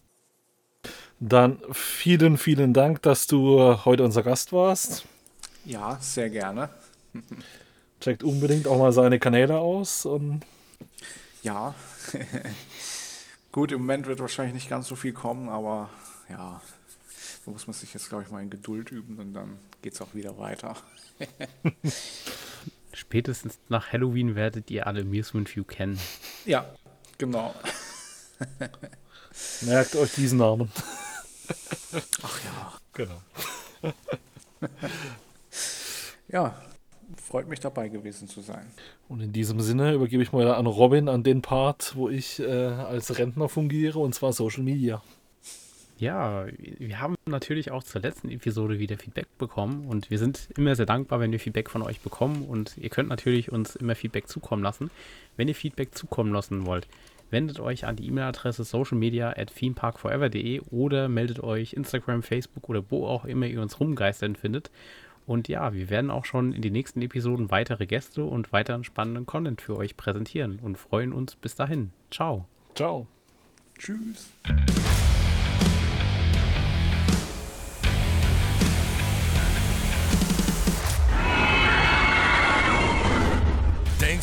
[1.20, 5.06] Dann vielen, vielen Dank, dass du heute unser Gast warst.
[5.64, 6.68] Ja, sehr gerne.
[8.00, 10.04] Checkt unbedingt auch mal seine Kanäle aus.
[10.04, 10.42] Und
[11.42, 11.74] Ja.
[13.52, 15.88] Gut, im Moment wird wahrscheinlich nicht ganz so viel kommen, aber
[16.28, 16.60] ja,
[17.44, 20.02] da muss man sich jetzt, glaube ich, mal in Geduld üben und dann geht es
[20.02, 20.76] auch wieder weiter.
[22.94, 25.98] Spätestens nach Halloween werdet ihr alle Amusement View kennen.
[26.44, 26.66] Ja,
[27.18, 27.54] genau.
[29.62, 30.70] merkt euch diesen Namen.
[32.22, 32.72] Ach ja.
[32.92, 33.20] Genau.
[36.28, 36.54] Ja,
[37.16, 38.66] freut mich dabei gewesen zu sein.
[39.08, 42.50] Und in diesem Sinne übergebe ich mal an Robin an den Part, wo ich äh,
[42.50, 45.02] als Rentner fungiere, und zwar Social Media.
[45.96, 50.74] Ja, wir haben natürlich auch zur letzten Episode wieder Feedback bekommen und wir sind immer
[50.74, 54.26] sehr dankbar, wenn wir Feedback von euch bekommen und ihr könnt natürlich uns immer Feedback
[54.26, 54.90] zukommen lassen.
[55.36, 56.88] Wenn ihr Feedback zukommen lassen wollt,
[57.30, 63.06] wendet euch an die E-Mail-Adresse socialmedia at themeparkforever.de oder meldet euch Instagram, Facebook oder wo
[63.06, 64.70] auch immer ihr uns rumgeistern findet.
[65.26, 69.26] Und ja, wir werden auch schon in den nächsten Episoden weitere Gäste und weiteren spannenden
[69.26, 71.92] Content für euch präsentieren und freuen uns bis dahin.
[72.10, 72.46] Ciao.
[72.74, 73.06] Ciao.
[73.78, 74.30] Tschüss.